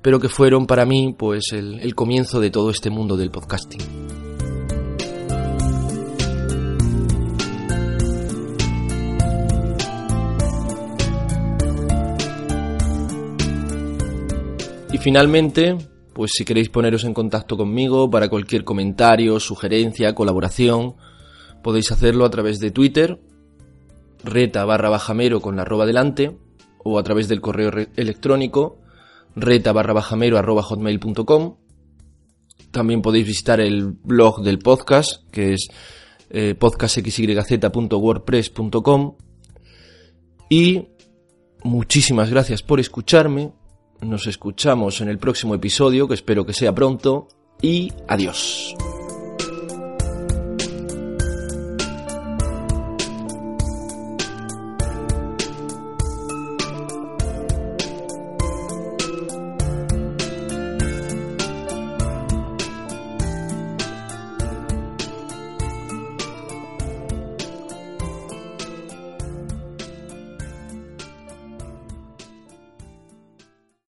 pero 0.00 0.18
que 0.18 0.28
fueron 0.28 0.66
para 0.66 0.86
mí 0.86 1.14
pues 1.16 1.52
el, 1.52 1.80
el 1.80 1.94
comienzo 1.94 2.40
de 2.40 2.50
todo 2.50 2.70
este 2.70 2.90
mundo 2.90 3.16
del 3.16 3.30
podcasting. 3.30 3.80
Y 14.92 14.98
finalmente, 14.98 15.91
pues 16.12 16.32
si 16.34 16.44
queréis 16.44 16.68
poneros 16.68 17.04
en 17.04 17.14
contacto 17.14 17.56
conmigo 17.56 18.10
para 18.10 18.28
cualquier 18.28 18.64
comentario, 18.64 19.40
sugerencia, 19.40 20.14
colaboración, 20.14 20.96
podéis 21.62 21.92
hacerlo 21.92 22.24
a 22.24 22.30
través 22.30 22.58
de 22.58 22.70
Twitter, 22.70 23.20
reta 24.22 24.64
barra 24.64 24.90
bajamero 24.90 25.40
con 25.40 25.56
la 25.56 25.62
arroba 25.62 25.86
delante, 25.86 26.36
o 26.84 26.98
a 26.98 27.02
través 27.02 27.28
del 27.28 27.40
correo 27.40 27.70
electrónico, 27.96 28.78
reta 29.34 29.72
barra 29.72 29.94
bajamero 29.94 30.38
arroba 30.38 30.62
hotmail.com. 30.62 31.56
También 32.70 33.02
podéis 33.02 33.26
visitar 33.26 33.60
el 33.60 33.92
blog 33.92 34.42
del 34.42 34.58
podcast, 34.58 35.28
que 35.30 35.54
es 35.54 35.68
eh, 36.30 36.54
podcastxyz.wordpress.com. 36.54 39.16
Y 40.48 40.88
muchísimas 41.64 42.30
gracias 42.30 42.62
por 42.62 42.78
escucharme 42.80 43.52
nos 44.02 44.26
escuchamos 44.26 45.00
en 45.00 45.08
el 45.08 45.18
próximo 45.18 45.54
episodio, 45.54 46.08
que 46.08 46.14
espero 46.14 46.44
que 46.44 46.52
sea 46.52 46.74
pronto, 46.74 47.28
y 47.60 47.92
adiós. 48.08 48.74